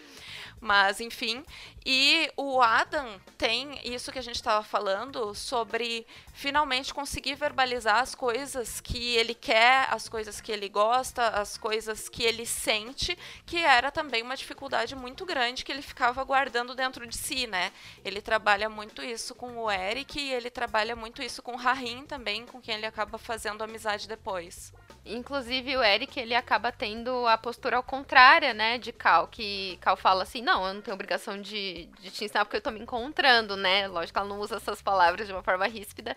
[0.66, 1.46] Mas, enfim.
[1.86, 8.16] E o Adam tem isso que a gente estava falando sobre finalmente conseguir verbalizar as
[8.16, 13.58] coisas que ele quer, as coisas que ele gosta, as coisas que ele sente, que
[13.58, 17.72] era também uma dificuldade muito grande que ele ficava guardando dentro de si, né?
[18.04, 22.08] Ele trabalha muito isso com o Eric e ele trabalha muito isso com o Rahim
[22.08, 24.74] também, com quem ele acaba fazendo amizade depois.
[25.06, 29.96] Inclusive o Eric, ele acaba tendo a postura ao contrária, né, de Cal, que Cal
[29.96, 32.80] fala assim, não, eu não tenho obrigação de, de te ensinar porque eu tô me
[32.80, 36.16] encontrando, né, lógico ela não usa essas palavras de uma forma ríspida,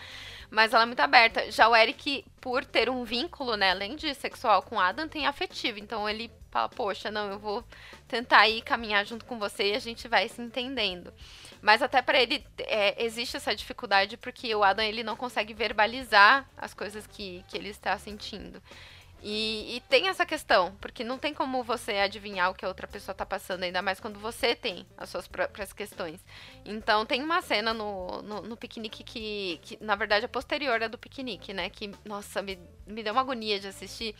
[0.50, 1.50] mas ela é muito aberta.
[1.50, 5.78] Já o Eric, por ter um vínculo, né, além de sexual com Adam, tem afetivo,
[5.78, 7.62] então ele fala, poxa, não, eu vou
[8.08, 11.12] tentar ir caminhar junto com você e a gente vai se entendendo.
[11.60, 16.48] Mas até para ele é, existe essa dificuldade porque o Adam ele não consegue verbalizar
[16.56, 18.62] as coisas que, que ele está sentindo.
[19.20, 22.86] E, e, tem essa questão, porque não tem como você adivinhar o que a outra
[22.86, 26.24] pessoa está passando, ainda mais quando você tem as suas próprias questões.
[26.64, 30.86] Então tem uma cena no, no, no piquenique que, que, na verdade, é posterior à
[30.86, 31.68] do piquenique, né?
[31.68, 34.14] Que, nossa, me, me deu uma agonia de assistir,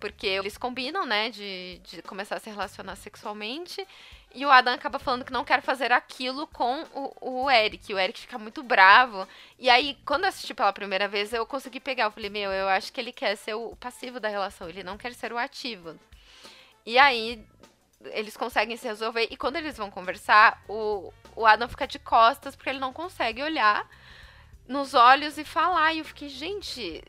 [0.00, 3.86] porque eles combinam, né, de, de começar a se relacionar sexualmente.
[4.32, 7.92] E o Adam acaba falando que não quer fazer aquilo com o, o Eric.
[7.92, 9.26] O Eric fica muito bravo.
[9.58, 12.04] E aí, quando eu assisti pela primeira vez, eu consegui pegar.
[12.04, 14.68] Eu falei, meu, eu acho que ele quer ser o passivo da relação.
[14.68, 15.98] Ele não quer ser o ativo.
[16.86, 17.44] E aí,
[18.04, 19.26] eles conseguem se resolver.
[19.30, 23.42] E quando eles vão conversar, o, o Adam fica de costas porque ele não consegue
[23.42, 23.84] olhar
[24.68, 25.92] nos olhos e falar.
[25.92, 27.02] E eu fiquei, gente,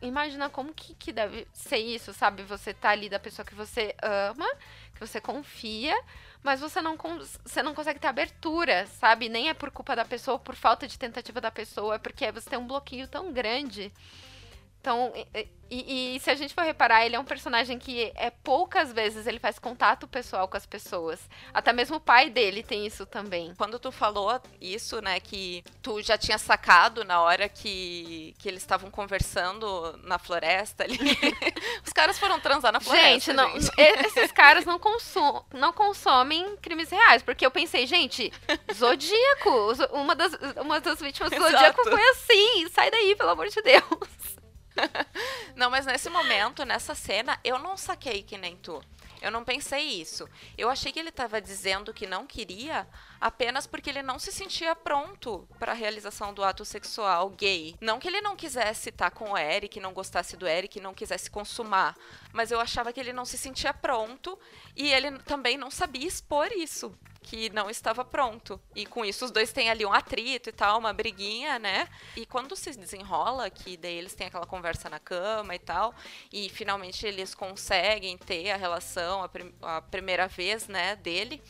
[0.00, 2.42] imagina como que, que deve ser isso, sabe?
[2.42, 4.48] Você tá ali da pessoa que você ama
[5.06, 5.94] você confia,
[6.42, 6.96] mas você não,
[7.44, 9.28] você não consegue ter abertura, sabe?
[9.28, 12.50] Nem é por culpa da pessoa, por falta de tentativa da pessoa, é porque você
[12.50, 13.92] tem um bloqueio tão grande.
[14.82, 15.12] Então,
[15.70, 19.28] e, e, se a gente for reparar, ele é um personagem que é poucas vezes
[19.28, 21.20] ele faz contato pessoal com as pessoas.
[21.54, 23.54] Até mesmo o pai dele tem isso também.
[23.56, 28.60] Quando tu falou isso, né, que tu já tinha sacado na hora que, que eles
[28.60, 30.98] estavam conversando na floresta ali.
[31.86, 33.08] Os caras foram transar na floresta.
[33.08, 33.72] Gente, não, gente.
[34.04, 37.22] esses caras não, consum, não consomem crimes reais.
[37.22, 38.32] Porque eu pensei, gente,
[38.74, 42.68] Zodíaco, uma das, uma das vítimas do Zodíaco foi assim.
[42.68, 44.41] Sai daí, pelo amor de Deus.
[45.54, 48.82] não, mas nesse momento, nessa cena, eu não saquei que nem tu.
[49.22, 50.28] Eu não pensei isso.
[50.58, 52.88] Eu achei que ele estava dizendo que não queria
[53.20, 57.76] apenas porque ele não se sentia pronto para a realização do ato sexual gay.
[57.80, 61.30] Não que ele não quisesse estar com o Eric, não gostasse do Eric, não quisesse
[61.30, 61.96] consumar,
[62.32, 64.36] mas eu achava que ele não se sentia pronto
[64.74, 68.60] e ele também não sabia expor isso que não estava pronto.
[68.74, 71.88] E com isso os dois têm ali um atrito e tal, uma briguinha, né?
[72.16, 75.94] E quando se desenrola, que daí eles têm aquela conversa na cama e tal,
[76.32, 81.42] e finalmente eles conseguem ter a relação, a, prim a primeira vez, né, dele,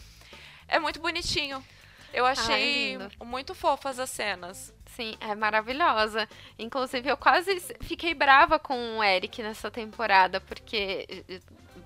[0.69, 1.65] é muito bonitinho.
[2.13, 4.75] Eu achei Ai, muito fofas as cenas.
[4.95, 6.29] Sim, é maravilhosa.
[6.59, 11.25] Inclusive, eu quase fiquei brava com o Eric nessa temporada, porque,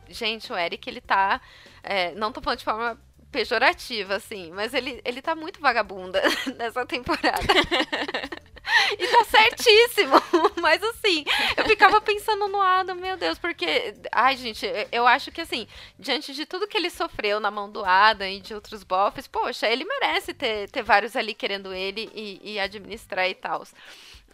[0.08, 1.40] gente, o Eric, ele tá.
[1.82, 3.00] É, não tô falando de forma
[3.36, 6.22] pejorativa, assim, mas ele, ele tá muito vagabunda
[6.56, 7.36] nessa temporada.
[8.98, 10.16] e tá certíssimo.
[10.60, 11.24] Mas assim,
[11.56, 13.94] eu ficava pensando no Adam, meu Deus, porque.
[14.10, 15.68] Ai, gente, eu acho que assim,
[15.98, 19.68] diante de tudo que ele sofreu na mão do Adam e de outros bofs, poxa,
[19.68, 23.62] ele merece ter, ter vários ali querendo ele e, e administrar e tal.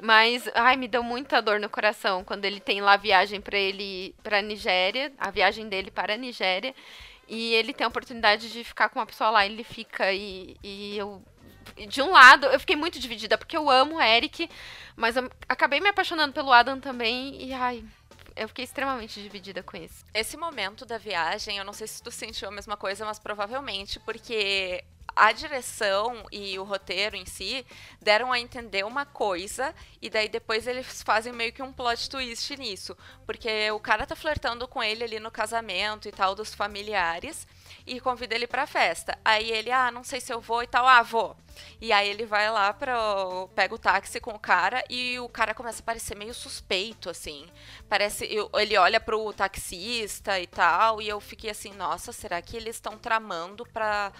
[0.01, 3.59] Mas, ai, me deu muita dor no coração quando ele tem lá a viagem para
[3.59, 6.75] ele para Nigéria, a viagem dele para a Nigéria,
[7.33, 10.99] e ele tem a oportunidade de ficar com uma pessoa lá, ele fica e, e
[10.99, 11.23] eu
[11.89, 14.51] de um lado, eu fiquei muito dividida, porque eu amo o Eric,
[14.95, 17.83] mas eu acabei me apaixonando pelo Adam também, e ai,
[18.37, 20.05] eu fiquei extremamente dividida com isso.
[20.13, 23.99] Esse momento da viagem, eu não sei se tu sentiu a mesma coisa, mas provavelmente,
[24.01, 24.85] porque
[25.15, 27.67] a direção e o roteiro em si
[28.01, 32.57] deram a entender uma coisa e daí depois eles fazem meio que um plot twist
[32.57, 32.97] nisso,
[33.27, 37.47] porque o cara tá flertando com ele ali no casamento e tal dos familiares
[37.87, 39.19] e convida ele pra festa.
[39.25, 41.37] Aí ele, ah, não sei se eu vou e tal, ah, vou.
[41.81, 42.97] E aí ele vai lá para
[43.55, 47.47] pega o táxi com o cara e o cara começa a parecer meio suspeito assim.
[47.89, 52.77] Parece ele olha pro taxista e tal e eu fiquei assim, nossa, será que eles
[52.77, 54.13] estão tramando para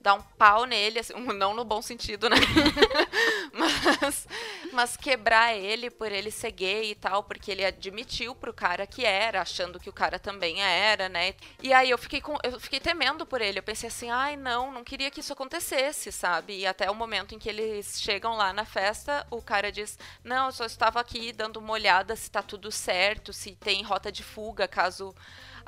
[0.00, 2.36] dar um pau nele, assim, não no bom sentido, né?
[3.52, 4.28] mas,
[4.72, 9.04] mas quebrar ele por ele ser gay e tal, porque ele admitiu pro cara que
[9.04, 11.34] era, achando que o cara também era, né?
[11.62, 13.58] E aí eu fiquei com, eu fiquei temendo por ele.
[13.58, 16.58] Eu pensei assim, ai não, não queria que isso acontecesse, sabe?
[16.58, 20.46] E até o momento em que eles chegam lá na festa, o cara diz: "Não,
[20.46, 24.22] eu só estava aqui dando uma olhada se tá tudo certo, se tem rota de
[24.22, 25.14] fuga caso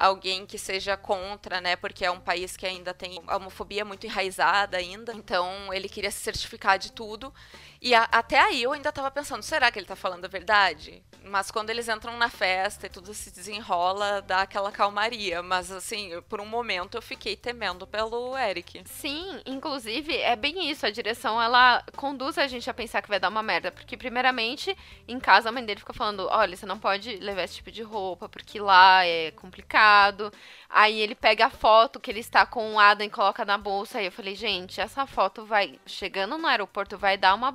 [0.00, 1.76] alguém que seja contra, né?
[1.76, 5.12] Porque é um país que ainda tem a homofobia muito enraizada ainda.
[5.12, 7.32] Então ele queria se certificar de tudo.
[7.81, 11.03] E a, até aí eu ainda tava pensando, será que ele tá falando a verdade?
[11.25, 15.43] Mas quando eles entram na festa e tudo se desenrola, dá aquela calmaria.
[15.43, 18.83] Mas assim, por um momento eu fiquei temendo pelo Eric.
[18.87, 20.87] Sim, inclusive é bem isso.
[20.87, 23.71] A direção ela conduz a gente a pensar que vai dar uma merda.
[23.71, 27.57] Porque, primeiramente, em casa a mãe dele fica falando: olha, você não pode levar esse
[27.57, 30.33] tipo de roupa, porque lá é complicado.
[30.69, 33.99] Aí ele pega a foto que ele está com o Adam e coloca na bolsa.
[33.99, 35.79] Aí eu falei, gente, essa foto vai.
[35.85, 37.51] Chegando no aeroporto, vai dar uma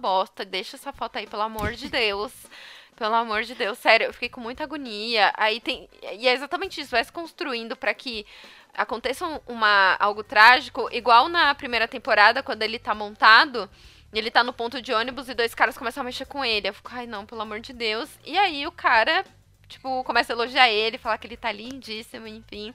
[0.47, 2.32] Deixa essa foto aí, pelo amor de Deus.
[2.95, 5.34] Pelo amor de Deus, sério, eu fiquei com muita agonia.
[5.36, 5.89] Aí tem.
[6.13, 8.25] E é exatamente isso, vai se construindo para que
[8.73, 13.69] aconteça uma, algo trágico, igual na primeira temporada, quando ele tá montado.
[14.13, 16.69] Ele tá no ponto de ônibus e dois caras começam a mexer com ele.
[16.69, 18.10] Eu fico, ai não, pelo amor de Deus.
[18.23, 19.25] E aí o cara
[19.67, 22.73] tipo, começa a elogiar ele, falar que ele tá lindíssimo, enfim.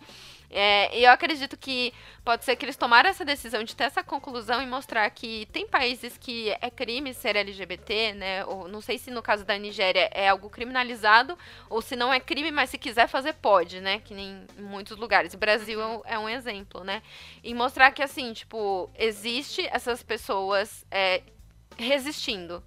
[0.50, 4.02] É, e eu acredito que pode ser que eles tomaram essa decisão de ter essa
[4.02, 8.44] conclusão e mostrar que tem países que é crime ser LGBT, né?
[8.44, 12.18] Ou não sei se no caso da Nigéria é algo criminalizado ou se não é
[12.18, 14.00] crime, mas se quiser fazer pode, né?
[14.00, 15.34] Que nem em muitos lugares.
[15.34, 17.00] O Brasil é um exemplo, né?
[17.44, 21.22] E mostrar que assim, tipo, existe essas pessoas é,
[21.78, 22.62] resistindo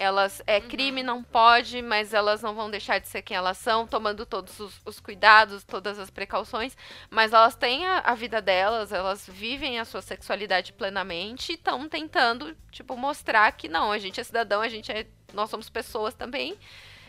[0.00, 0.68] elas é uhum.
[0.68, 4.58] crime, não pode, mas elas não vão deixar de ser quem elas são, tomando todos
[4.58, 6.74] os, os cuidados, todas as precauções,
[7.10, 11.86] mas elas têm a, a, vida delas, elas vivem a sua sexualidade plenamente e estão
[11.86, 16.14] tentando, tipo, mostrar que não, a gente é cidadão, a gente é, nós somos pessoas
[16.14, 16.56] também,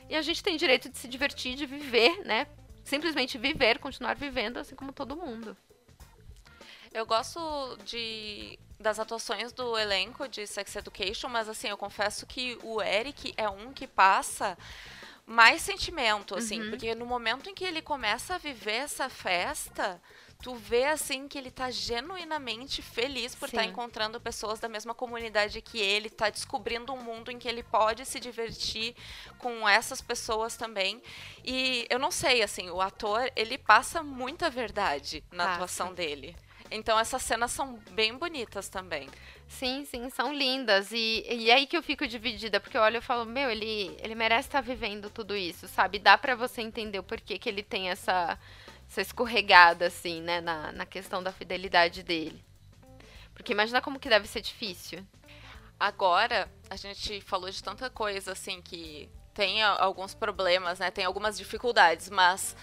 [0.10, 2.46] e a gente tem direito de se divertir, de viver, né?
[2.84, 5.56] Simplesmente viver, continuar vivendo assim como todo mundo.
[6.94, 7.40] Eu gosto
[7.86, 13.34] de das atuações do elenco de Sex Education, mas assim, eu confesso que o Eric
[13.38, 14.58] é um que passa
[15.26, 16.70] mais sentimento, assim, uhum.
[16.72, 20.02] porque no momento em que ele começa a viver essa festa,
[20.42, 24.94] tu vê assim que ele tá genuinamente feliz por estar tá encontrando pessoas da mesma
[24.94, 28.96] comunidade que ele, tá descobrindo um mundo em que ele pode se divertir
[29.38, 31.02] com essas pessoas também.
[31.46, 36.36] E eu não sei, assim, o ator, ele passa muita verdade na ah, atuação dele.
[36.72, 39.10] Então essas cenas são bem bonitas também.
[39.48, 40.92] Sim, sim, são lindas.
[40.92, 43.96] E, e é aí que eu fico dividida, porque eu olho e falo, meu, ele,
[44.00, 46.00] ele merece estar vivendo tudo isso, sabe?
[46.00, 48.40] Dá para você entender o porquê que ele tem essa,
[48.90, 52.42] essa escorregada, assim, né, na, na questão da fidelidade dele.
[53.34, 55.06] Porque imagina como que deve ser difícil.
[55.78, 60.92] Agora, a gente falou de tanta coisa, assim, que tem alguns problemas, né?
[60.92, 62.56] Tem algumas dificuldades, mas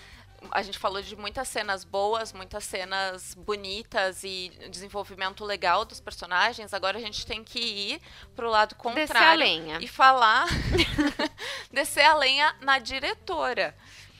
[0.50, 6.72] a gente falou de muitas cenas boas, muitas cenas bonitas e desenvolvimento legal dos personagens.
[6.72, 8.00] Agora a gente tem que ir
[8.36, 9.44] pro lado contrário
[9.80, 10.46] e falar
[11.72, 13.74] descer a lenha na diretora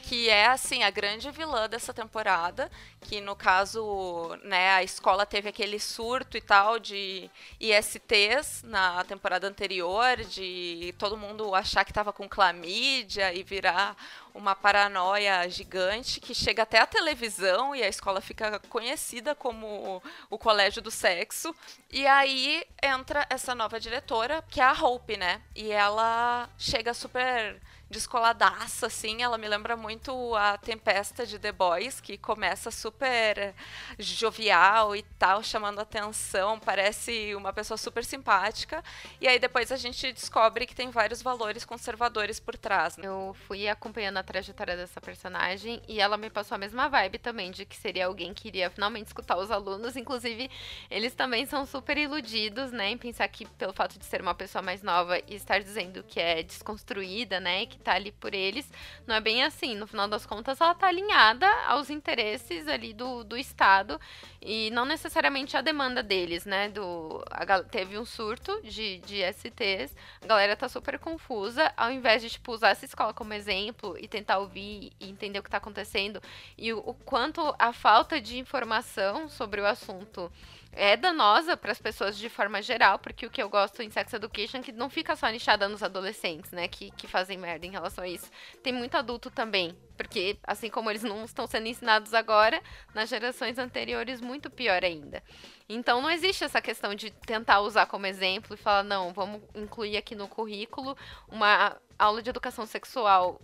[0.08, 5.50] que é assim a grande vilã dessa temporada, que no caso, né, a escola teve
[5.50, 12.10] aquele surto e tal de ISTs na temporada anterior, de todo mundo achar que estava
[12.10, 13.94] com clamídia e virar
[14.32, 20.38] uma paranoia gigante que chega até a televisão e a escola fica conhecida como o
[20.38, 21.54] colégio do sexo.
[21.90, 25.42] E aí entra essa nova diretora, que é a Hope, né?
[25.54, 27.60] E ela chega super
[27.90, 29.22] descoladaça, assim.
[29.22, 33.55] Ela me lembra muito a Tempesta de The Boys, que começa super
[33.99, 38.82] jovial e tal, chamando atenção, parece uma pessoa super simpática.
[39.20, 42.97] E aí depois a gente descobre que tem vários valores conservadores por trás.
[42.97, 43.09] Né?
[43.09, 47.51] Eu fui acompanhando a trajetória dessa personagem e ela me passou a mesma vibe também,
[47.51, 49.97] de que seria alguém que iria finalmente escutar os alunos.
[49.97, 50.51] Inclusive,
[50.91, 54.62] eles também são super iludidos, né, em pensar que pelo fato de ser uma pessoa
[54.62, 58.70] mais nova e estar dizendo que é desconstruída, né, que tá ali por eles.
[59.07, 59.74] Não é bem assim.
[59.74, 64.01] No final das contas, ela tá alinhada aos interesses ali do, do Estado
[64.41, 66.68] e não necessariamente a demanda deles, né?
[66.68, 71.72] Do, a, teve um surto de, de STs, a galera tá super confusa.
[71.76, 75.43] Ao invés de, tipo, usar essa escola como exemplo e tentar ouvir e entender o
[75.43, 76.20] que tá acontecendo
[76.57, 80.31] e o, o quanto a falta de informação sobre o assunto
[80.72, 84.12] é danosa para as pessoas de forma geral, porque o que eu gosto em Sex
[84.12, 87.70] Education é que não fica só nichada nos adolescentes, né, que, que fazem merda em
[87.70, 88.30] relação a isso.
[88.62, 92.62] Tem muito adulto também, porque assim como eles não estão sendo ensinados agora,
[92.94, 95.22] nas gerações anteriores muito pior ainda.
[95.68, 99.96] Então não existe essa questão de tentar usar como exemplo e falar, não, vamos incluir
[99.96, 100.96] aqui no currículo
[101.28, 103.40] uma aula de educação sexual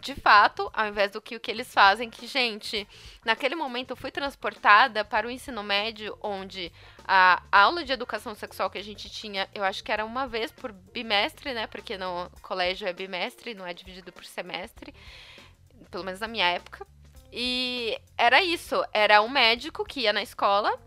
[0.00, 2.86] de fato, ao invés do que o que eles fazem, que, gente,
[3.24, 6.72] naquele momento eu fui transportada para o ensino médio, onde
[7.04, 10.50] a aula de educação sexual que a gente tinha, eu acho que era uma vez
[10.50, 11.66] por bimestre, né?
[11.66, 14.94] Porque no colégio é bimestre, não é dividido por semestre,
[15.90, 16.86] pelo menos na minha época.
[17.32, 20.78] E era isso, era um médico que ia na escola,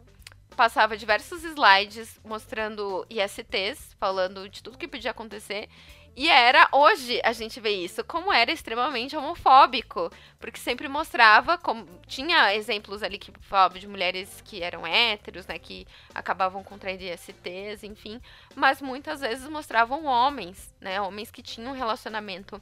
[0.56, 5.70] passava diversos slides mostrando ISTs, falando de tudo que podia acontecer,
[6.16, 10.10] e era, hoje a gente vê isso, como era extremamente homofóbico.
[10.40, 15.60] Porque sempre mostrava, como tinha exemplos ali que falavam de mulheres que eram héteros, né?
[15.60, 18.22] Que acabavam contraindo ISTs, enfim.
[18.56, 21.02] Mas muitas vezes mostravam homens, né?
[21.02, 22.62] Homens que tinham um relacionamento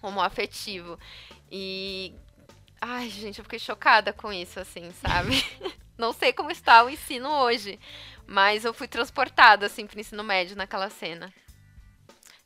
[0.00, 0.96] homoafetivo.
[1.50, 2.14] E.
[2.80, 5.44] Ai, gente, eu fiquei chocada com isso, assim, sabe?
[5.98, 7.80] Não sei como está o ensino hoje,
[8.26, 11.32] mas eu fui transportada, assim, pro ensino médio naquela cena.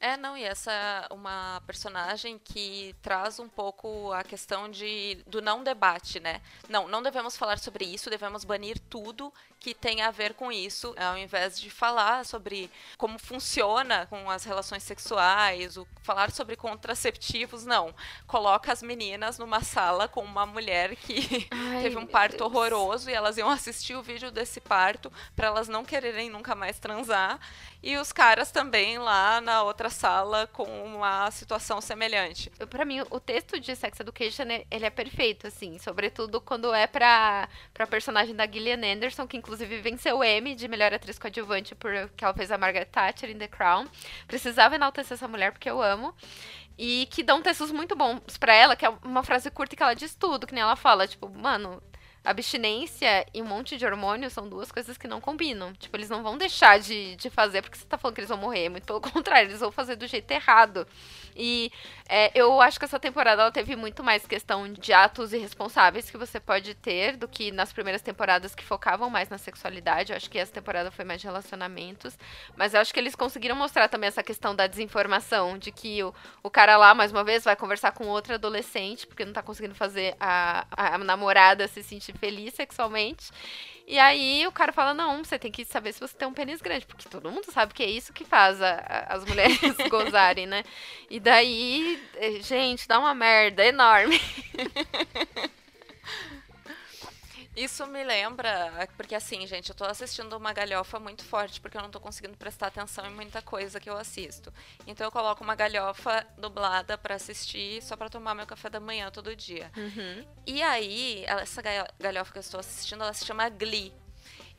[0.01, 5.43] É, não, e essa é uma personagem que traz um pouco a questão de, do
[5.43, 6.41] não debate, né?
[6.69, 10.95] Não, não devemos falar sobre isso, devemos banir tudo que tem a ver com isso,
[10.97, 17.65] ao invés de falar sobre como funciona com as relações sexuais, o, falar sobre contraceptivos,
[17.65, 17.93] não.
[18.27, 23.15] Coloca as meninas numa sala com uma mulher que Ai, teve um parto horroroso e
[23.15, 27.41] elas iam assistir o vídeo desse parto para elas não quererem nunca mais transar
[27.83, 32.51] e os caras também lá na outra sala com uma situação semelhante.
[32.69, 37.49] Para mim, o texto de Sex Education, ele é perfeito, assim, sobretudo quando é pra,
[37.73, 42.25] pra personagem da Gillian Anderson, que inclusive venceu o Emmy de melhor atriz coadjuvante porque
[42.25, 43.87] ela fez a Margaret Thatcher em The Crown.
[44.27, 46.15] Precisava enaltecer essa mulher porque eu amo
[46.77, 49.95] e que dão textos muito bons para ela, que é uma frase curta que ela
[49.95, 51.83] diz tudo, que nem ela fala, tipo, mano,
[52.25, 55.73] abstinência e um monte de hormônio são duas coisas que não combinam.
[55.75, 58.39] Tipo, eles não vão deixar de, de fazer porque você tá falando que eles vão
[58.39, 58.69] morrer.
[58.69, 60.87] Muito pelo contrário, eles vão fazer do jeito errado.
[61.35, 61.71] E
[62.09, 66.17] é, eu acho que essa temporada ela teve muito mais questão de atos irresponsáveis que
[66.17, 70.13] você pode ter do que nas primeiras temporadas que focavam mais na sexualidade.
[70.13, 72.19] Eu acho que essa temporada foi mais de relacionamentos.
[72.57, 76.13] Mas eu acho que eles conseguiram mostrar também essa questão da desinformação, de que o,
[76.43, 79.75] o cara lá, mais uma vez, vai conversar com outro adolescente, porque não tá conseguindo
[79.75, 83.31] fazer a, a namorada se sentir feliz sexualmente.
[83.87, 86.61] E aí o cara fala: não, você tem que saber se você tem um pênis
[86.61, 89.59] grande, porque todo mundo sabe que é isso que faz a, a, as mulheres
[89.89, 90.63] gozarem, né?
[91.09, 94.21] E daí, eh, gente, dá uma merda enorme.
[97.59, 101.83] Isso me lembra, porque assim, gente, eu tô assistindo uma galhofa muito forte porque eu
[101.83, 104.55] não tô conseguindo prestar atenção em muita coisa que eu assisto.
[104.87, 109.11] Então eu coloco uma galhofa dublada para assistir só para tomar meu café da manhã
[109.11, 109.73] todo dia.
[109.77, 110.25] Uhum.
[110.47, 111.61] E aí, essa
[111.99, 113.93] galhofa que eu estou assistindo, ela se chama Glee.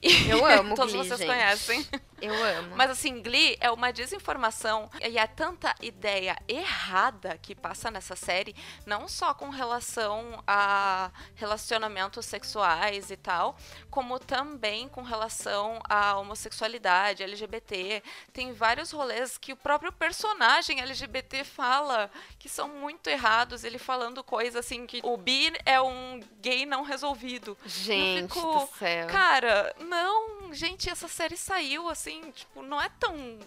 [0.01, 1.27] Eu amo Todos Glee, vocês gente.
[1.27, 1.85] conhecem.
[2.21, 2.75] Eu amo.
[2.75, 8.55] Mas assim, Glee é uma desinformação e é tanta ideia errada que passa nessa série,
[8.85, 13.57] não só com relação a relacionamentos sexuais e tal,
[13.89, 18.03] como também com relação à homossexualidade, LGBT.
[18.33, 24.23] Tem vários rolês que o próprio personagem LGBT fala que são muito errados, ele falando
[24.23, 27.57] coisas assim que o bi é um gay não resolvido.
[27.65, 29.07] Gente fico, do céu.
[29.07, 33.39] Cara, não, gente, essa série saiu assim, tipo, não é tão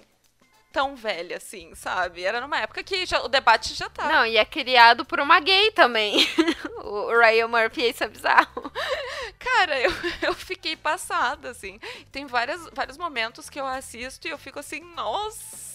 [0.73, 2.25] tão velha assim, sabe?
[2.25, 4.09] Era numa época que já, o debate já tá.
[4.09, 6.27] Não, e é criado por uma gay também.
[6.83, 8.73] o Ryan Murphy, isso é bizarro.
[9.39, 9.91] Cara, eu,
[10.23, 11.79] eu fiquei passada, assim.
[12.11, 15.72] Tem várias, vários momentos que eu assisto e eu fico assim, nossa,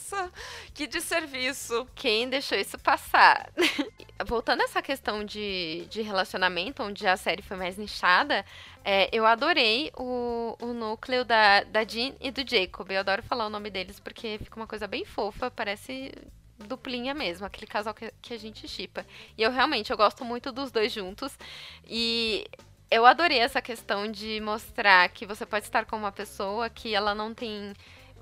[0.73, 1.87] que desserviço.
[1.95, 3.49] Quem deixou isso passar?
[4.25, 8.45] Voltando a essa questão de, de relacionamento, onde a série foi mais nichada,
[8.83, 12.89] é, eu adorei o, o núcleo da, da Jean e do Jacob.
[12.89, 16.11] Eu adoro falar o nome deles porque fica uma coisa bem fofa, parece
[16.57, 19.05] duplinha mesmo, aquele casal que, que a gente chipa.
[19.37, 21.37] E eu realmente, eu gosto muito dos dois juntos.
[21.85, 22.45] E
[22.89, 27.13] eu adorei essa questão de mostrar que você pode estar com uma pessoa que ela
[27.13, 27.73] não tem.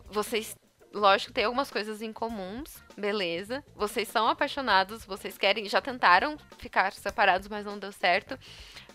[0.09, 0.55] Vocês
[0.95, 3.63] lógico, tem algumas coisas em comuns, beleza.
[3.75, 8.39] Vocês são apaixonados, vocês querem, já tentaram ficar separados, mas não deu certo.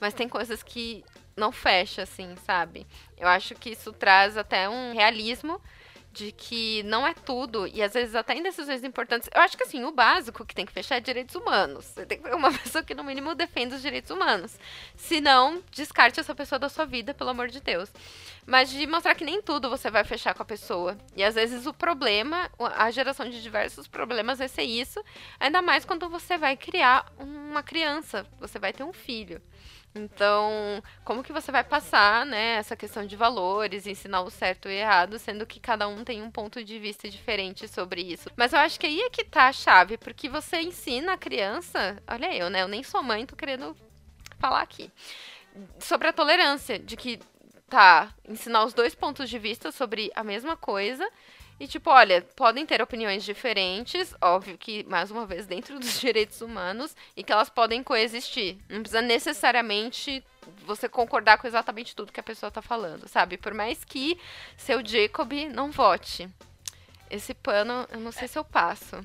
[0.00, 1.04] Mas tem coisas que
[1.36, 2.86] não fecha, assim, sabe?
[3.16, 5.60] Eu acho que isso traz até um realismo
[6.12, 9.28] de que não é tudo, e às vezes até em decisões importantes.
[9.32, 11.84] Eu acho que assim, o básico que tem que fechar é direitos humanos.
[11.84, 14.58] Você tem que ter uma pessoa que, no mínimo, defenda os direitos humanos.
[14.96, 17.90] Se não, descarte essa pessoa da sua vida, pelo amor de Deus.
[18.46, 20.98] Mas de mostrar que nem tudo você vai fechar com a pessoa.
[21.14, 25.02] E às vezes o problema, a geração de diversos problemas vai ser isso.
[25.38, 29.40] Ainda mais quando você vai criar uma criança, você vai ter um filho.
[29.94, 34.70] Então, como que você vai passar, né, essa questão de valores, ensinar o certo e
[34.70, 38.30] o errado, sendo que cada um tem um ponto de vista diferente sobre isso.
[38.36, 42.00] Mas eu acho que aí é que tá a chave, porque você ensina a criança,
[42.06, 43.76] olha eu, né, eu nem sou mãe, tô querendo
[44.38, 44.90] falar aqui,
[45.80, 47.18] sobre a tolerância, de que
[47.68, 51.08] tá, ensinar os dois pontos de vista sobre a mesma coisa
[51.60, 56.40] e tipo, olha, podem ter opiniões diferentes, óbvio que, mais uma vez, dentro dos direitos
[56.40, 58.56] humanos, e que elas podem coexistir.
[58.66, 60.24] Não precisa necessariamente
[60.64, 63.36] você concordar com exatamente tudo que a pessoa tá falando, sabe?
[63.36, 64.18] Por mais que
[64.56, 66.26] seu Jacob não vote.
[67.10, 68.96] Esse pano, eu não sei se eu passo.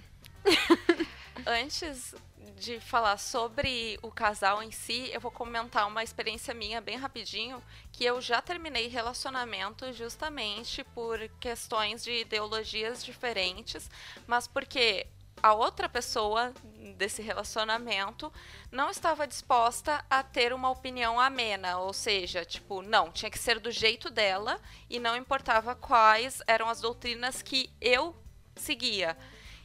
[1.45, 2.15] Antes
[2.57, 7.61] de falar sobre o casal em si, eu vou comentar uma experiência minha bem rapidinho,
[7.91, 13.89] que eu já terminei relacionamento justamente por questões de ideologias diferentes,
[14.27, 15.07] mas porque
[15.41, 16.53] a outra pessoa
[16.97, 18.31] desse relacionamento
[18.71, 23.59] não estava disposta a ter uma opinião amena, ou seja, tipo, não, tinha que ser
[23.59, 28.15] do jeito dela e não importava quais eram as doutrinas que eu
[28.55, 29.17] seguia.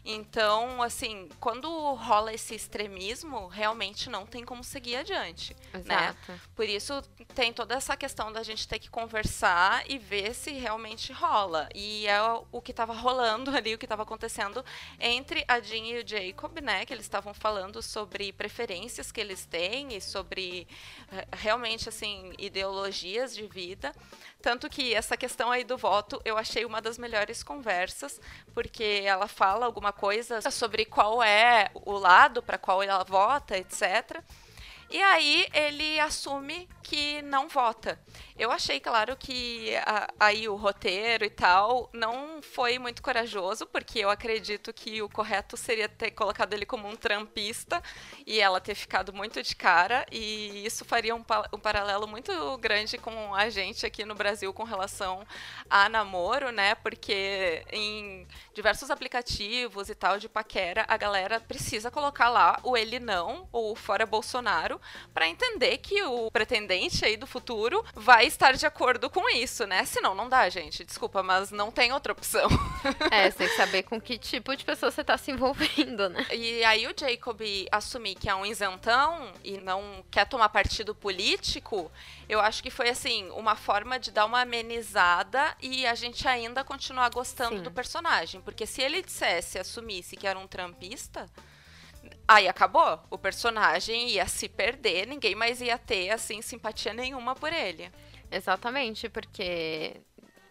[0.05, 5.55] Então, assim, quando rola esse extremismo, realmente não tem como seguir adiante.
[5.73, 5.81] Né?
[5.81, 6.33] Exato.
[6.33, 6.41] Né?
[6.55, 7.03] Por isso
[7.35, 11.69] tem toda essa questão da gente ter que conversar e ver se realmente rola.
[11.75, 12.19] E é
[12.51, 14.65] o que estava rolando ali, o que estava acontecendo
[14.99, 16.87] entre a Jean e o Jacob, né?
[16.87, 20.67] Que eles estavam falando sobre preferências que eles têm e sobre
[21.13, 23.93] eh, realmente, assim, ideologias de vida.
[24.43, 28.21] Tanto que essa questão aí do voto eu achei uma das melhores conversas,
[28.55, 34.23] porque ela fala alguma coisa sobre qual é o lado para qual ela vota, etc.
[34.89, 38.01] E aí ele assume que não vota.
[38.41, 43.99] Eu achei, claro, que a, aí o roteiro e tal não foi muito corajoso, porque
[43.99, 47.83] eu acredito que o correto seria ter colocado ele como um trampista
[48.27, 51.23] e ela ter ficado muito de cara, e isso faria um,
[51.53, 55.23] um paralelo muito grande com a gente aqui no Brasil com relação
[55.69, 56.75] a namoro, né?
[56.77, 62.99] Porque em diversos aplicativos e tal de paquera, a galera precisa colocar lá o ele
[62.99, 64.81] não ou fora Bolsonaro
[65.13, 69.85] para entender que o pretendente aí do futuro vai estar de acordo com isso, né?
[69.85, 70.85] Senão não dá, gente.
[70.85, 72.49] Desculpa, mas não tem outra opção.
[73.11, 76.27] É, você tem que saber com que tipo de pessoa você tá se envolvendo, né?
[76.33, 81.91] E aí o Jacob assumir que é um isentão e não quer tomar partido político,
[82.29, 86.65] eu acho que foi assim, uma forma de dar uma amenizada e a gente ainda
[86.65, 87.63] continuar gostando Sim.
[87.63, 88.41] do personagem.
[88.41, 91.29] Porque se ele dissesse, assumisse que era um trampista,
[92.27, 92.99] Aí acabou.
[93.11, 97.91] O personagem ia se perder, ninguém mais ia ter, assim, simpatia nenhuma por ele.
[98.31, 100.01] Exatamente, porque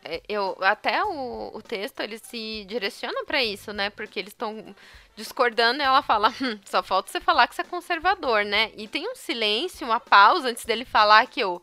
[0.03, 3.89] é, eu até o, o texto ele se direciona para isso, né?
[3.89, 4.75] Porque eles estão
[5.15, 8.71] discordando e ela fala, hum, só falta você falar que você é conservador, né?
[8.75, 11.61] E tem um silêncio, uma pausa antes dele falar que eu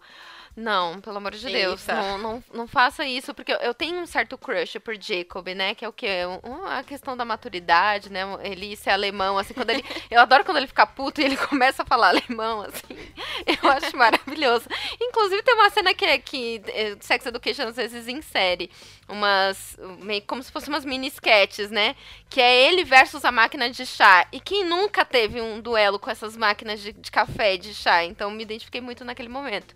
[0.56, 4.06] não, pelo amor de Deus, não, não, não, faça isso, porque eu, eu, tenho um
[4.06, 5.74] certo crush por Jacob, né?
[5.74, 6.20] Que é o quê?
[6.42, 8.22] Um, a questão da maturidade, né?
[8.42, 9.84] Ele ser alemão, assim, quando ele.
[10.10, 12.96] eu adoro quando ele fica puto e ele começa a falar alemão, assim.
[13.44, 14.66] Eu acho maravilhoso.
[14.98, 18.70] Inclusive, tem uma cena que, que é, Sex Education às vezes insere
[19.06, 19.76] umas.
[20.00, 21.94] meio como se fossem umas mini sketches, né?
[22.30, 24.26] Que é ele versus a máquina de chá.
[24.32, 28.02] E quem nunca teve um duelo com essas máquinas de, de café e de chá?
[28.04, 29.74] Então me identifiquei muito naquele momento.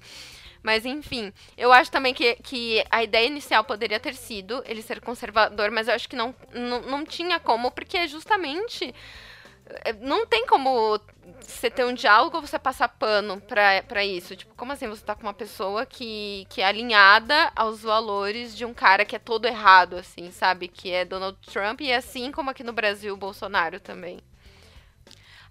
[0.63, 5.01] Mas enfim, eu acho também que, que a ideia inicial poderia ter sido ele ser
[5.01, 8.95] conservador, mas eu acho que não, não, não tinha como, porque justamente
[9.85, 11.01] é, não tem como
[11.41, 14.37] você ter um diálogo ou você passar pano pra, isso.
[14.37, 18.65] Tipo, como assim você tá com uma pessoa que, que é alinhada aos valores de
[18.65, 20.69] um cara que é todo errado, assim, sabe?
[20.69, 24.19] Que é Donald Trump e assim como aqui no Brasil, o Bolsonaro também.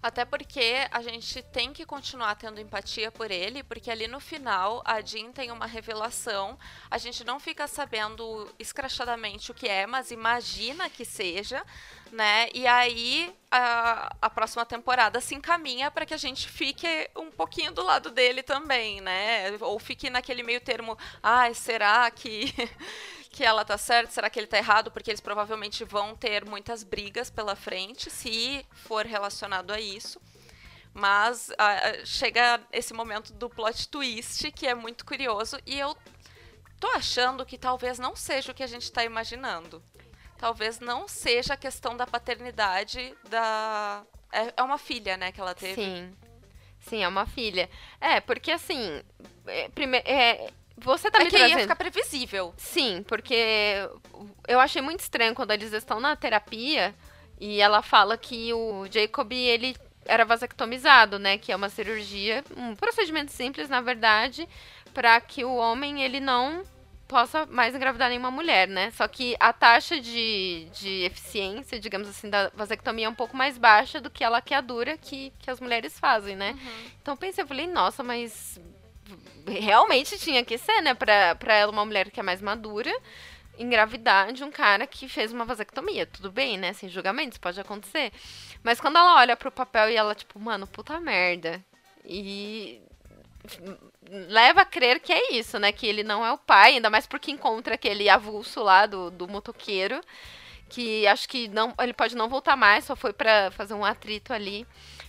[0.02, 4.82] Até porque a gente tem que continuar tendo empatia por ele, porque ali no final
[4.84, 6.58] a Jean tem uma revelação.
[6.90, 11.62] A gente não fica sabendo escrachadamente o que é, mas imagina que seja,
[12.10, 12.48] né?
[12.54, 17.72] E aí a, a próxima temporada se encaminha para que a gente fique um pouquinho
[17.72, 19.54] do lado dele também, né?
[19.60, 22.54] Ou fique naquele meio termo, ai, ah, será que
[23.30, 24.12] que ela tá certa?
[24.12, 24.90] Será que ele tá errado?
[24.90, 30.20] Porque eles provavelmente vão ter muitas brigas pela frente, se for relacionado a isso.
[30.92, 35.96] Mas uh, chega esse momento do plot twist, que é muito curioso, e eu
[36.80, 39.80] tô achando que talvez não seja o que a gente está imaginando.
[40.36, 44.04] Talvez não seja a questão da paternidade da.
[44.32, 45.74] É, é uma filha, né, que ela teve.
[45.74, 46.16] Sim.
[46.80, 47.70] Sim, é uma filha.
[48.00, 49.02] É, porque assim.
[49.46, 50.50] É, primeiro, é,
[50.82, 51.58] você tá é me que trazendo...
[51.58, 52.54] ia ficar previsível.
[52.56, 53.88] Sim, porque
[54.48, 56.94] eu achei muito estranho quando eles estão na terapia
[57.38, 61.38] e ela fala que o Jacob, ele era vasectomizado, né?
[61.38, 64.48] Que é uma cirurgia, um procedimento simples, na verdade,
[64.92, 66.62] para que o homem, ele não
[67.10, 68.92] possa mais engravidar nenhuma mulher, né?
[68.92, 73.58] Só que a taxa de, de eficiência, digamos assim, da vasectomia é um pouco mais
[73.58, 76.52] baixa do que a laqueadura que, que as mulheres fazem, né?
[76.52, 76.90] Uhum.
[77.02, 78.60] Então pensei, eu falei, nossa, mas
[79.58, 80.94] realmente tinha que ser, né?
[80.94, 82.92] Pra, pra ela, uma mulher que é mais madura,
[83.58, 86.06] engravidar de um cara que fez uma vasectomia.
[86.06, 86.72] Tudo bem, né?
[86.72, 88.12] Sem julgamentos, pode acontecer.
[88.62, 91.62] Mas quando ela olha pro papel e ela, tipo, mano, puta merda.
[92.04, 92.80] E
[94.08, 95.72] leva a crer que é isso, né?
[95.72, 99.28] Que ele não é o pai, ainda mais porque encontra aquele avulso lá do, do
[99.28, 100.00] motoqueiro.
[100.68, 104.32] Que acho que não, ele pode não voltar mais, só foi para fazer um atrito
[104.32, 104.66] ali.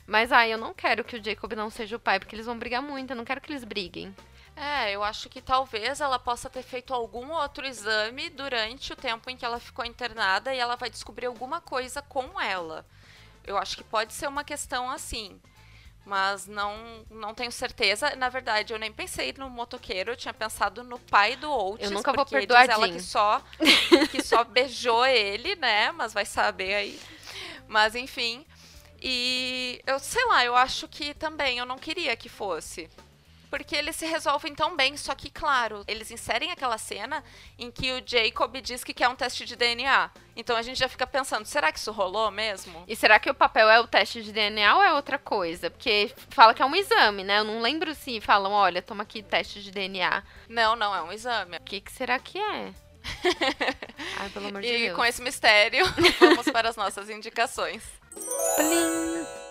[0.08, 2.58] Mas, ah, eu não quero que o Jacob não seja o pai, porque eles vão
[2.58, 3.12] brigar muito.
[3.12, 4.14] Eu não quero que eles briguem.
[4.62, 9.28] É, eu acho que talvez ela possa ter feito algum outro exame durante o tempo
[9.28, 12.86] em que ela ficou internada e ela vai descobrir alguma coisa com ela.
[13.44, 15.42] Eu acho que pode ser uma questão assim.
[16.06, 18.16] Mas não, não tenho certeza.
[18.16, 21.90] Na verdade, eu nem pensei no motoqueiro, eu tinha pensado no pai do Oates.
[21.90, 23.42] Eu nunca vou perdoar diz ela que só,
[24.12, 25.92] que só beijou ele, né?
[25.92, 27.00] Mas vai saber aí.
[27.68, 28.46] Mas enfim.
[29.02, 32.88] E eu sei lá, eu acho que também eu não queria que fosse.
[33.52, 37.22] Porque eles se resolvem tão bem, só que, claro, eles inserem aquela cena
[37.60, 40.10] em que o Jacob diz que quer um teste de DNA.
[40.38, 42.86] Então a gente já fica pensando, será que isso rolou mesmo?
[42.88, 45.70] E será que o papel é o teste de DNA ou é outra coisa?
[45.70, 47.40] Porque fala que é um exame, né?
[47.40, 50.24] Eu não lembro se falam, olha, toma aqui teste de DNA.
[50.48, 51.58] Não, não, é um exame.
[51.58, 52.74] O que, que será que é?
[54.18, 54.96] Ai, pelo amor de e Deus.
[54.96, 55.86] com esse mistério,
[56.22, 57.84] vamos para as nossas indicações.
[58.56, 59.51] Plim.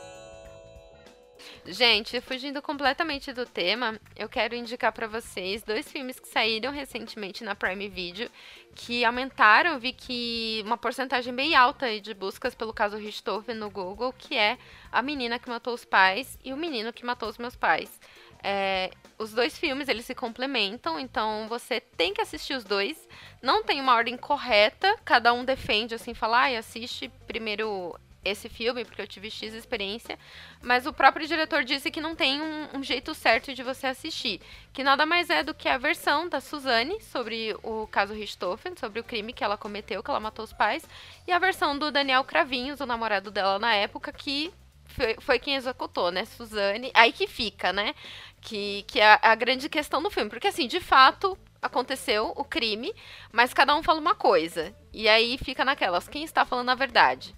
[1.67, 7.45] Gente, fugindo completamente do tema, eu quero indicar para vocês dois filmes que saíram recentemente
[7.45, 8.31] na Prime Video,
[8.75, 14.13] que aumentaram, vi que uma porcentagem bem alta de buscas pelo caso Richthofen no Google,
[14.17, 14.57] que é
[14.91, 18.01] A Menina que Matou os Pais e O Menino que Matou os Meus Pais.
[18.43, 23.07] É, os dois filmes eles se complementam, então você tem que assistir os dois.
[23.43, 27.95] Não tem uma ordem correta, cada um defende assim, falar, ah, assiste primeiro
[28.25, 30.19] esse filme, porque eu tive X experiência,
[30.63, 34.41] mas o próprio diretor disse que não tem um, um, jeito certo de você assistir.
[34.73, 39.01] Que nada mais é do que a versão da Suzane sobre o caso Richthofen, sobre
[39.01, 40.85] o crime que ela cometeu, que ela matou os pais,
[41.27, 44.53] e a versão do Daniel Cravinhos, o namorado dela na época, que
[44.91, 46.25] foi, foi quem executou, né?
[46.25, 46.91] Suzane.
[46.95, 47.95] Aí que fica, né?
[48.41, 50.29] Que, que é a grande questão do filme.
[50.29, 52.93] Porque, assim, de fato, aconteceu o crime,
[53.33, 54.75] mas cada um fala uma coisa.
[54.93, 57.35] E aí fica naquelas, quem está falando a verdade?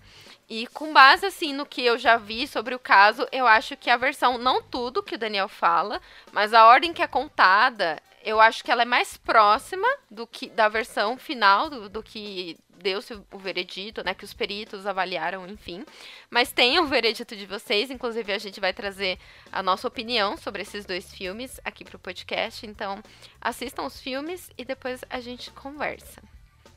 [0.55, 3.89] E com base, assim, no que eu já vi sobre o caso, eu acho que
[3.89, 5.99] a versão, não tudo que o Daniel fala,
[6.31, 10.51] mas a ordem que é contada, eu acho que ela é mais próxima do que
[10.51, 14.13] da versão final, do, do que deu-se o veredito, né?
[14.13, 15.87] Que os peritos avaliaram, enfim.
[16.29, 19.19] Mas tem o veredito de vocês, inclusive a gente vai trazer
[19.51, 22.67] a nossa opinião sobre esses dois filmes aqui pro podcast.
[22.67, 23.03] Então,
[23.41, 26.23] assistam os filmes e depois a gente conversa.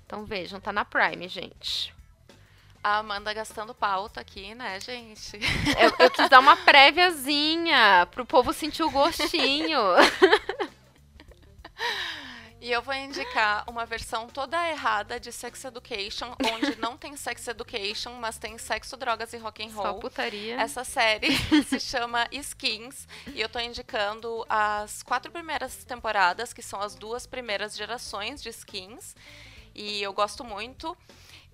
[0.06, 1.95] Então vejam, tá na Prime, gente.
[2.86, 5.40] A Amanda gastando pauta aqui, né, gente?
[5.82, 9.80] Eu, eu quis dar uma préviazinha pro povo sentir o gostinho.
[12.62, 17.48] E eu vou indicar uma versão toda errada de Sex Education, onde não tem Sex
[17.48, 19.86] Education, mas tem sexo, drogas e rock and roll.
[19.86, 20.62] Só putaria.
[20.62, 26.80] Essa série se chama Skins e eu tô indicando as quatro primeiras temporadas, que são
[26.80, 29.16] as duas primeiras gerações de Skins.
[29.74, 30.96] E eu gosto muito.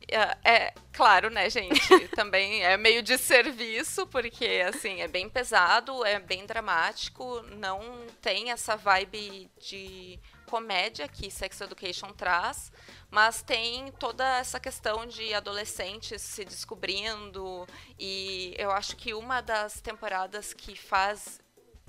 [0.08, 1.80] É, é, claro, né, gente?
[2.16, 7.80] Também é meio de serviço, porque assim, é bem pesado, é bem dramático, não
[8.22, 12.72] tem essa vibe de comédia que Sex Education traz,
[13.10, 17.66] mas tem toda essa questão de adolescentes se descobrindo
[17.98, 21.40] e eu acho que uma das temporadas que faz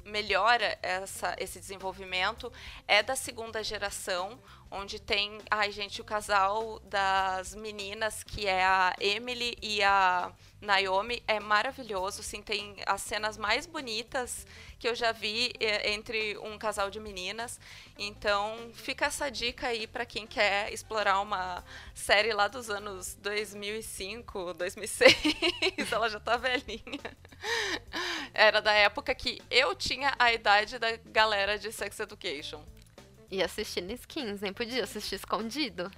[0.04, 2.52] melhora essa, esse desenvolvimento
[2.86, 4.38] é da segunda geração,
[4.72, 11.22] onde tem, ai gente, o casal das meninas, que é a Emily e a Naomi,
[11.28, 14.46] é maravilhoso, assim, tem as cenas mais bonitas
[14.78, 17.60] que eu já vi é, entre um casal de meninas.
[17.98, 21.62] Então, fica essa dica aí para quem quer explorar uma
[21.94, 25.14] série lá dos anos 2005, 2006.
[25.92, 27.16] Ela já tá velhinha.
[28.32, 32.64] Era da época que eu tinha a idade da galera de Sex Education.
[33.32, 35.90] E assistindo skins, nem podia assistir escondido.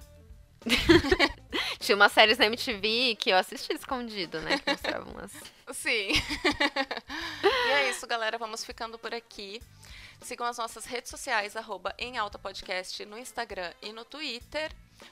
[1.79, 4.57] Tinha umas séries na MTV que eu assisti escondido, né?
[4.57, 5.33] Que mostravam umas.
[5.73, 6.13] Sim.
[7.43, 8.37] e é isso, galera.
[8.37, 9.61] Vamos ficando por aqui.
[10.21, 14.71] Sigam as nossas redes sociais, arroba em alta podcast no Instagram e no Twitter.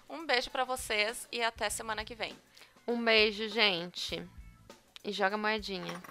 [0.10, 2.34] Um beijo para vocês e até semana que vem.
[2.88, 4.26] Um beijo, gente.
[5.04, 6.02] E joga moedinha.